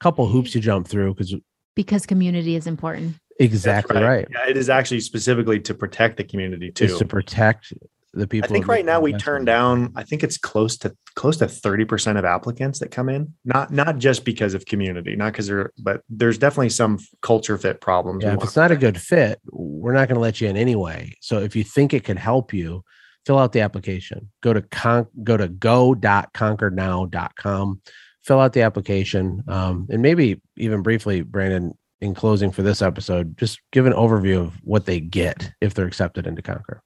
couple 0.00 0.26
hoops 0.26 0.54
you 0.54 0.60
jump 0.60 0.86
through 0.86 1.14
because 1.14 1.34
because 1.74 2.04
community 2.04 2.56
is 2.56 2.66
important. 2.66 3.16
Exactly 3.40 3.96
right. 3.96 4.04
right. 4.04 4.28
Yeah, 4.30 4.46
it 4.48 4.56
is 4.58 4.68
actually 4.68 5.00
specifically 5.00 5.58
to 5.60 5.72
protect 5.74 6.18
the 6.18 6.24
community 6.24 6.70
too. 6.70 6.84
It's 6.84 6.98
to 6.98 7.06
protect 7.06 7.72
the 8.12 8.26
people. 8.26 8.46
I 8.46 8.52
think 8.52 8.68
right 8.68 8.84
now 8.84 9.00
we 9.00 9.14
turn 9.14 9.46
down. 9.46 9.94
I 9.96 10.02
think 10.02 10.22
it's 10.22 10.36
close 10.36 10.76
to 10.78 10.94
close 11.14 11.38
to 11.38 11.48
thirty 11.48 11.86
percent 11.86 12.18
of 12.18 12.26
applicants 12.26 12.80
that 12.80 12.90
come 12.90 13.08
in. 13.08 13.32
Not 13.46 13.72
not 13.72 13.96
just 13.96 14.26
because 14.26 14.52
of 14.52 14.66
community, 14.66 15.16
not 15.16 15.32
because 15.32 15.46
they're, 15.46 15.72
but 15.78 16.02
there's 16.10 16.36
definitely 16.36 16.68
some 16.68 16.98
culture 17.22 17.56
fit 17.56 17.80
problems. 17.80 18.24
Yeah, 18.24 18.34
if 18.34 18.42
it's 18.42 18.56
not 18.56 18.70
a 18.70 18.76
good 18.76 19.00
fit, 19.00 19.40
we're 19.50 19.94
not 19.94 20.08
going 20.08 20.16
to 20.16 20.20
let 20.20 20.42
you 20.42 20.48
in 20.48 20.58
anyway. 20.58 21.14
So 21.22 21.38
if 21.38 21.56
you 21.56 21.64
think 21.64 21.94
it 21.94 22.04
could 22.04 22.18
help 22.18 22.52
you, 22.52 22.84
fill 23.24 23.38
out 23.38 23.52
the 23.52 23.62
application. 23.62 24.30
Go 24.42 24.52
to 24.52 24.60
con, 24.60 25.06
go 25.24 25.38
to 25.38 25.48
go.conquernow.com 25.48 27.80
fill 28.22 28.40
out 28.40 28.52
the 28.52 28.62
application. 28.62 29.42
Um, 29.48 29.86
and 29.90 30.02
maybe 30.02 30.40
even 30.56 30.82
briefly, 30.82 31.22
Brandon, 31.22 31.72
in 32.00 32.14
closing 32.14 32.50
for 32.50 32.62
this 32.62 32.82
episode, 32.82 33.36
just 33.36 33.60
give 33.72 33.86
an 33.86 33.92
overview 33.92 34.40
of 34.40 34.54
what 34.62 34.86
they 34.86 35.00
get 35.00 35.52
if 35.60 35.74
they're 35.74 35.86
accepted 35.86 36.26
into 36.26 36.42
Conquer. 36.42 36.82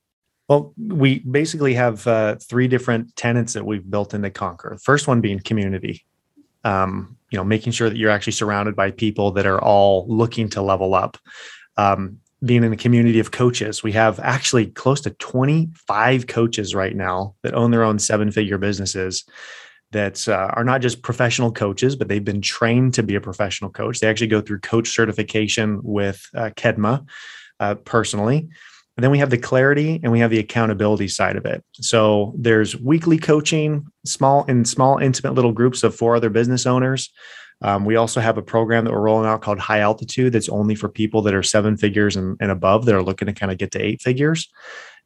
Well, 0.48 0.74
we 0.76 1.20
basically 1.20 1.74
have 1.74 2.06
uh, 2.06 2.36
three 2.36 2.68
different 2.68 3.16
tenants 3.16 3.54
that 3.54 3.64
we've 3.64 3.88
built 3.88 4.12
into 4.12 4.30
Conquer. 4.30 4.70
The 4.74 4.80
first 4.80 5.08
one 5.08 5.20
being 5.20 5.40
community. 5.40 6.04
Um, 6.64 7.18
you 7.30 7.36
know, 7.36 7.44
making 7.44 7.72
sure 7.72 7.90
that 7.90 7.98
you're 7.98 8.10
actually 8.10 8.32
surrounded 8.32 8.74
by 8.74 8.90
people 8.90 9.32
that 9.32 9.44
are 9.44 9.60
all 9.60 10.06
looking 10.08 10.48
to 10.50 10.62
level 10.62 10.94
up. 10.94 11.18
Um, 11.76 12.20
being 12.44 12.64
in 12.64 12.72
a 12.72 12.76
community 12.76 13.18
of 13.18 13.32
coaches, 13.32 13.82
we 13.82 13.92
have 13.92 14.20
actually 14.20 14.66
close 14.66 15.00
to 15.02 15.10
25 15.10 16.26
coaches 16.26 16.74
right 16.74 16.94
now 16.94 17.34
that 17.42 17.54
own 17.54 17.70
their 17.70 17.84
own 17.84 17.98
seven 17.98 18.30
figure 18.30 18.58
businesses 18.58 19.24
that 19.94 20.28
uh, 20.28 20.50
are 20.52 20.64
not 20.64 20.82
just 20.82 21.02
professional 21.02 21.52
coaches, 21.52 21.94
but 21.96 22.08
they've 22.08 22.24
been 22.24 22.40
trained 22.40 22.92
to 22.94 23.02
be 23.02 23.14
a 23.14 23.20
professional 23.20 23.70
coach. 23.70 24.00
They 24.00 24.08
actually 24.08 24.26
go 24.26 24.40
through 24.40 24.58
coach 24.58 24.88
certification 24.88 25.80
with 25.82 26.28
uh, 26.34 26.50
Kedma 26.56 27.06
uh, 27.60 27.76
personally. 27.76 28.48
And 28.96 29.02
then 29.02 29.10
we 29.10 29.18
have 29.18 29.30
the 29.30 29.38
clarity 29.38 30.00
and 30.02 30.12
we 30.12 30.18
have 30.18 30.30
the 30.30 30.40
accountability 30.40 31.08
side 31.08 31.36
of 31.36 31.46
it. 31.46 31.64
So 31.74 32.34
there's 32.36 32.76
weekly 32.76 33.18
coaching, 33.18 33.86
small 34.04 34.44
in 34.44 34.64
small, 34.64 34.98
intimate 34.98 35.34
little 35.34 35.52
groups 35.52 35.84
of 35.84 35.94
four 35.94 36.16
other 36.16 36.30
business 36.30 36.66
owners. 36.66 37.10
Um, 37.62 37.84
we 37.84 37.96
also 37.96 38.20
have 38.20 38.36
a 38.36 38.42
program 38.42 38.84
that 38.84 38.92
we're 38.92 39.00
rolling 39.00 39.28
out 39.28 39.42
called 39.42 39.60
High 39.60 39.80
Altitude 39.80 40.32
that's 40.32 40.48
only 40.48 40.74
for 40.74 40.88
people 40.88 41.22
that 41.22 41.34
are 41.34 41.42
seven 41.42 41.76
figures 41.76 42.16
and, 42.16 42.36
and 42.40 42.50
above 42.50 42.84
that 42.84 42.94
are 42.94 43.02
looking 43.02 43.26
to 43.26 43.32
kind 43.32 43.52
of 43.52 43.58
get 43.58 43.70
to 43.72 43.80
eight 43.80 44.02
figures. 44.02 44.50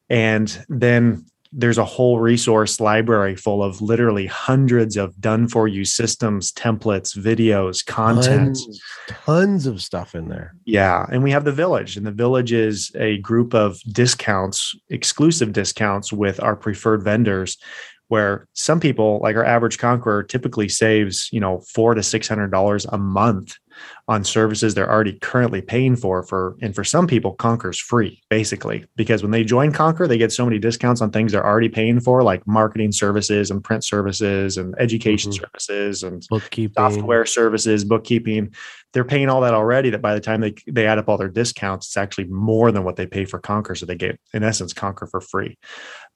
And 0.08 0.64
then 0.68 1.26
there's 1.52 1.78
a 1.78 1.84
whole 1.84 2.20
resource 2.20 2.80
library 2.80 3.34
full 3.34 3.62
of 3.62 3.80
literally 3.80 4.26
hundreds 4.26 4.96
of 4.96 5.18
done 5.20 5.48
for 5.48 5.66
you 5.66 5.84
systems, 5.84 6.52
templates, 6.52 7.16
videos, 7.16 7.84
content. 7.84 8.56
Tons, 8.56 8.82
tons, 9.06 9.66
of 9.66 9.80
stuff 9.80 10.14
in 10.14 10.28
there. 10.28 10.54
Yeah. 10.64 11.06
And 11.10 11.22
we 11.22 11.30
have 11.30 11.44
the 11.44 11.52
village, 11.52 11.96
and 11.96 12.06
the 12.06 12.12
village 12.12 12.52
is 12.52 12.90
a 12.94 13.18
group 13.18 13.54
of 13.54 13.80
discounts, 13.90 14.74
exclusive 14.90 15.52
discounts 15.52 16.12
with 16.12 16.42
our 16.42 16.56
preferred 16.56 17.02
vendors. 17.02 17.56
Where 18.08 18.48
some 18.54 18.80
people, 18.80 19.20
like 19.22 19.36
our 19.36 19.44
average 19.44 19.76
conqueror, 19.76 20.22
typically 20.22 20.70
saves, 20.70 21.28
you 21.30 21.40
know, 21.40 21.60
four 21.74 21.92
to 21.94 22.02
six 22.02 22.26
hundred 22.26 22.50
dollars 22.50 22.86
a 22.86 22.96
month 22.96 23.54
on 24.08 24.24
services 24.24 24.74
they're 24.74 24.90
already 24.90 25.18
currently 25.20 25.60
paying 25.60 25.94
for 25.94 26.22
for 26.22 26.56
and 26.62 26.74
for 26.74 26.84
some 26.84 27.06
people 27.06 27.34
conquer's 27.34 27.78
free 27.78 28.20
basically. 28.30 28.84
Because 28.96 29.22
when 29.22 29.30
they 29.30 29.44
join 29.44 29.72
conquer 29.72 30.06
they 30.06 30.18
get 30.18 30.32
so 30.32 30.44
many 30.44 30.58
discounts 30.58 31.00
on 31.00 31.10
things 31.10 31.32
they're 31.32 31.46
already 31.46 31.68
paying 31.68 32.00
for 32.00 32.22
like 32.22 32.46
marketing 32.46 32.92
services 32.92 33.50
and 33.50 33.62
print 33.62 33.84
services 33.84 34.56
and 34.56 34.74
education 34.78 35.30
mm-hmm. 35.30 35.44
services 35.44 36.02
and 36.02 36.26
bookkeeping. 36.30 36.74
software 36.74 37.26
services 37.26 37.84
bookkeeping. 37.84 38.54
They're 38.94 39.04
paying 39.04 39.28
all 39.28 39.42
that 39.42 39.52
already 39.52 39.90
that 39.90 40.02
by 40.02 40.14
the 40.14 40.20
time 40.20 40.40
they 40.40 40.54
they 40.66 40.86
add 40.86 40.98
up 40.98 41.08
all 41.08 41.18
their 41.18 41.28
discounts 41.28 41.88
it's 41.88 41.96
actually 41.96 42.24
more 42.24 42.72
than 42.72 42.84
what 42.84 42.96
they 42.96 43.06
pay 43.06 43.24
for 43.24 43.38
conquer 43.38 43.74
so 43.74 43.84
they 43.86 43.94
get 43.94 44.18
in 44.32 44.42
essence 44.42 44.72
conquer 44.72 45.06
for 45.06 45.20
free. 45.20 45.58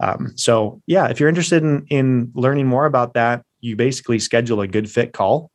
Um, 0.01 0.33
so 0.37 0.81
yeah 0.87 1.09
if 1.09 1.21
you're 1.21 1.29
interested 1.29 1.63
in 1.63 1.87
in 1.91 2.33
learning 2.35 2.67
more 2.67 2.87
about 2.87 3.15
that 3.15 3.43
you 3.63 3.77
basically 3.77 4.19
schedule 4.19 4.61
a 4.61 4.69
good 4.69 4.91
fit 4.91 5.13
call. 5.13 5.51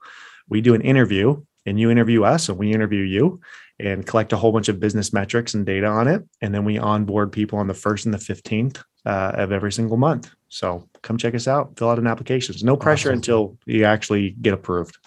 We 0.49 0.61
do 0.61 0.73
an 0.73 0.81
interview 0.81 1.43
and 1.67 1.79
you 1.79 1.91
interview 1.91 2.23
us 2.23 2.49
and 2.49 2.57
we 2.57 2.73
interview 2.73 3.03
you 3.03 3.39
and 3.79 4.07
collect 4.07 4.33
a 4.33 4.37
whole 4.37 4.51
bunch 4.51 4.69
of 4.69 4.79
business 4.79 5.13
metrics 5.13 5.53
and 5.53 5.65
data 5.65 5.85
on 5.85 6.07
it. 6.07 6.23
And 6.41 6.55
then 6.55 6.65
we 6.65 6.79
onboard 6.79 7.31
people 7.31 7.59
on 7.59 7.67
the 7.67 7.73
first 7.73 8.05
and 8.05 8.13
the 8.13 8.17
15th 8.17 8.81
uh, 9.05 9.33
of 9.35 9.51
every 9.51 9.71
single 9.71 9.97
month. 9.97 10.31
So 10.47 10.87
come 11.03 11.17
check 11.17 11.35
us 11.35 11.47
out, 11.47 11.77
fill 11.77 11.89
out 11.89 11.99
an 11.99 12.07
application. 12.07 12.53
There's 12.53 12.63
no 12.63 12.77
pressure 12.77 13.09
awesome. 13.09 13.17
until 13.17 13.57
you 13.65 13.83
actually 13.83 14.31
get 14.41 14.53
approved. 14.53 14.97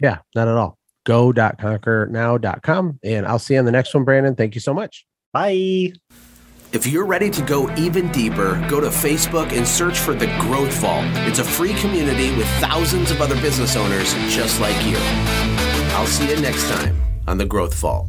Yeah, 0.00 0.18
not 0.34 0.48
at 0.48 0.54
all. 0.54 0.78
Go.conquernow.com. 1.04 3.00
And 3.02 3.26
I'll 3.26 3.38
see 3.38 3.54
you 3.54 3.60
on 3.60 3.64
the 3.64 3.72
next 3.72 3.94
one, 3.94 4.04
Brandon. 4.04 4.36
Thank 4.36 4.54
you 4.54 4.60
so 4.60 4.74
much. 4.74 5.06
Bye. 5.32 5.94
If 6.72 6.86
you're 6.86 7.06
ready 7.06 7.30
to 7.30 7.42
go 7.42 7.74
even 7.74 8.12
deeper, 8.12 8.64
go 8.68 8.80
to 8.80 8.88
Facebook 8.88 9.50
and 9.52 9.66
search 9.66 9.98
for 9.98 10.14
The 10.14 10.26
Growth 10.38 10.74
Vault. 10.74 11.04
It's 11.26 11.40
a 11.40 11.44
free 11.44 11.74
community 11.74 12.36
with 12.36 12.46
thousands 12.60 13.10
of 13.10 13.20
other 13.20 13.34
business 13.40 13.74
owners 13.74 14.12
just 14.32 14.60
like 14.60 14.76
you. 14.86 15.49
I'll 16.00 16.06
see 16.06 16.30
you 16.30 16.40
next 16.40 16.66
time 16.70 16.98
on 17.28 17.36
The 17.36 17.44
Growth 17.44 17.74
Vault. 17.74 18.08